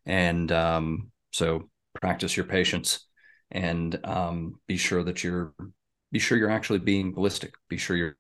And 0.07 0.51
um, 0.53 1.11
so 1.33 1.69
practice 2.01 2.37
your 2.37 2.47
patience 2.47 3.07
and 3.51 3.99
um, 4.05 4.61
be 4.67 4.77
sure 4.77 5.03
that 5.03 5.23
you're 5.23 5.53
be 6.13 6.19
sure 6.19 6.39
you're 6.39 6.51
actually 6.51 6.79
being 6.79 7.13
ballistic. 7.13 7.55
Be 7.69 7.77
sure 7.77 7.97
you're 7.97 8.17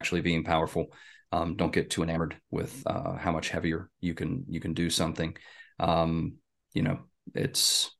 actually 0.00 0.20
being 0.20 0.44
powerful. 0.44 0.86
Um, 1.32 1.56
don't 1.56 1.72
get 1.72 1.90
too 1.90 2.02
enamored 2.02 2.36
with 2.50 2.82
uh, 2.86 3.16
how 3.16 3.32
much 3.32 3.50
heavier 3.50 3.90
you 4.00 4.14
can 4.14 4.44
you 4.48 4.60
can 4.60 4.74
do 4.74 4.88
something. 4.88 5.36
Um, 5.78 6.36
you 6.72 6.82
know, 6.82 7.00
it's 7.34 7.90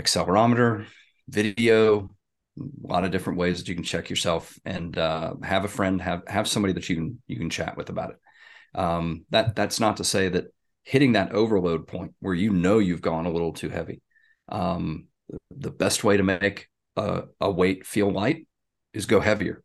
accelerometer, 0.00 0.86
video, 1.28 2.10
a 2.58 2.86
lot 2.86 3.04
of 3.04 3.10
different 3.10 3.38
ways 3.38 3.58
that 3.58 3.68
you 3.68 3.74
can 3.74 3.84
check 3.84 4.10
yourself, 4.10 4.58
and 4.64 4.96
uh, 4.96 5.34
have 5.42 5.64
a 5.64 5.68
friend, 5.68 6.00
have 6.00 6.22
have 6.28 6.46
somebody 6.46 6.72
that 6.74 6.88
you 6.88 6.96
can 6.96 7.22
you 7.26 7.36
can 7.36 7.50
chat 7.50 7.76
with 7.76 7.88
about 7.88 8.10
it. 8.10 8.78
Um, 8.78 9.24
that 9.30 9.56
that's 9.56 9.80
not 9.80 9.96
to 9.96 10.04
say 10.04 10.28
that 10.28 10.46
hitting 10.84 11.12
that 11.12 11.32
overload 11.32 11.86
point 11.86 12.14
where 12.20 12.34
you 12.34 12.52
know 12.52 12.78
you've 12.78 13.02
gone 13.02 13.26
a 13.26 13.30
little 13.30 13.52
too 13.52 13.70
heavy. 13.70 14.02
Um, 14.48 15.08
the 15.50 15.70
best 15.70 16.04
way 16.04 16.16
to 16.16 16.22
make 16.22 16.68
a, 16.96 17.24
a 17.40 17.50
weight 17.50 17.86
feel 17.86 18.10
light 18.10 18.46
is 18.94 19.04
go 19.06 19.20
heavier 19.20 19.62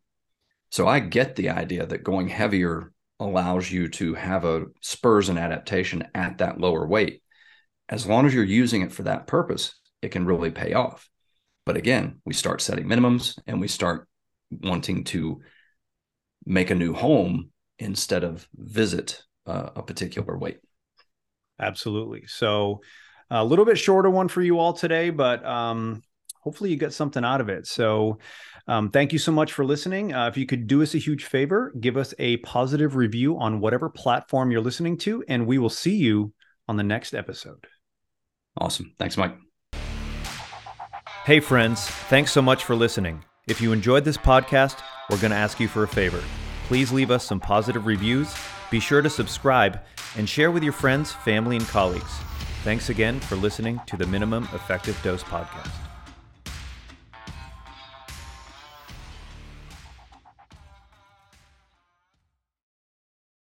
so 0.74 0.88
I 0.88 0.98
get 0.98 1.36
the 1.36 1.50
idea 1.50 1.86
that 1.86 2.02
going 2.02 2.26
heavier 2.26 2.90
allows 3.20 3.70
you 3.70 3.86
to 3.90 4.14
have 4.14 4.44
a 4.44 4.64
spurs 4.80 5.28
and 5.28 5.38
adaptation 5.38 6.08
at 6.16 6.38
that 6.38 6.60
lower 6.60 6.84
weight. 6.84 7.22
As 7.88 8.08
long 8.08 8.26
as 8.26 8.34
you're 8.34 8.42
using 8.42 8.82
it 8.82 8.90
for 8.90 9.04
that 9.04 9.28
purpose, 9.28 9.78
it 10.02 10.08
can 10.08 10.26
really 10.26 10.50
pay 10.50 10.72
off. 10.72 11.08
But 11.64 11.76
again, 11.76 12.20
we 12.24 12.34
start 12.34 12.60
setting 12.60 12.86
minimums 12.86 13.38
and 13.46 13.60
we 13.60 13.68
start 13.68 14.08
wanting 14.50 15.04
to 15.04 15.42
make 16.44 16.70
a 16.70 16.74
new 16.74 16.92
home 16.92 17.52
instead 17.78 18.24
of 18.24 18.48
visit 18.56 19.22
uh, 19.46 19.70
a 19.76 19.82
particular 19.84 20.36
weight. 20.36 20.58
Absolutely. 21.60 22.26
So 22.26 22.80
a 23.30 23.44
little 23.44 23.64
bit 23.64 23.78
shorter 23.78 24.10
one 24.10 24.26
for 24.26 24.42
you 24.42 24.58
all 24.58 24.72
today, 24.72 25.10
but 25.10 25.46
um, 25.46 26.02
hopefully 26.44 26.70
you 26.70 26.76
get 26.76 26.92
something 26.92 27.24
out 27.24 27.40
of 27.40 27.48
it. 27.48 27.66
So 27.66 28.18
um, 28.68 28.90
thank 28.90 29.12
you 29.12 29.18
so 29.18 29.32
much 29.32 29.52
for 29.52 29.64
listening. 29.64 30.14
Uh, 30.14 30.28
if 30.28 30.36
you 30.36 30.46
could 30.46 30.66
do 30.66 30.82
us 30.82 30.94
a 30.94 30.98
huge 30.98 31.24
favor, 31.24 31.72
give 31.80 31.96
us 31.96 32.14
a 32.18 32.36
positive 32.38 32.94
review 32.96 33.38
on 33.38 33.60
whatever 33.60 33.88
platform 33.88 34.50
you're 34.50 34.60
listening 34.60 34.98
to, 34.98 35.24
and 35.26 35.46
we 35.46 35.58
will 35.58 35.70
see 35.70 35.96
you 35.96 36.32
on 36.68 36.76
the 36.76 36.82
next 36.82 37.14
episode. 37.14 37.66
Awesome. 38.56 38.94
Thanks, 38.98 39.16
Mike. 39.16 39.34
Hey, 41.24 41.40
friends. 41.40 41.86
Thanks 41.86 42.32
so 42.32 42.42
much 42.42 42.64
for 42.64 42.76
listening. 42.76 43.24
If 43.48 43.60
you 43.60 43.72
enjoyed 43.72 44.04
this 44.04 44.16
podcast, 44.16 44.78
we're 45.10 45.18
going 45.18 45.30
to 45.30 45.36
ask 45.36 45.58
you 45.58 45.68
for 45.68 45.82
a 45.82 45.88
favor. 45.88 46.22
Please 46.66 46.92
leave 46.92 47.10
us 47.10 47.24
some 47.24 47.40
positive 47.40 47.86
reviews, 47.86 48.34
be 48.70 48.80
sure 48.80 49.02
to 49.02 49.10
subscribe, 49.10 49.80
and 50.16 50.28
share 50.28 50.50
with 50.50 50.62
your 50.62 50.72
friends, 50.72 51.12
family, 51.12 51.56
and 51.56 51.66
colleagues. 51.68 52.12
Thanks 52.62 52.88
again 52.88 53.20
for 53.20 53.36
listening 53.36 53.80
to 53.86 53.96
the 53.98 54.06
Minimum 54.06 54.48
Effective 54.54 54.98
Dose 55.02 55.22
Podcast. 55.22 55.83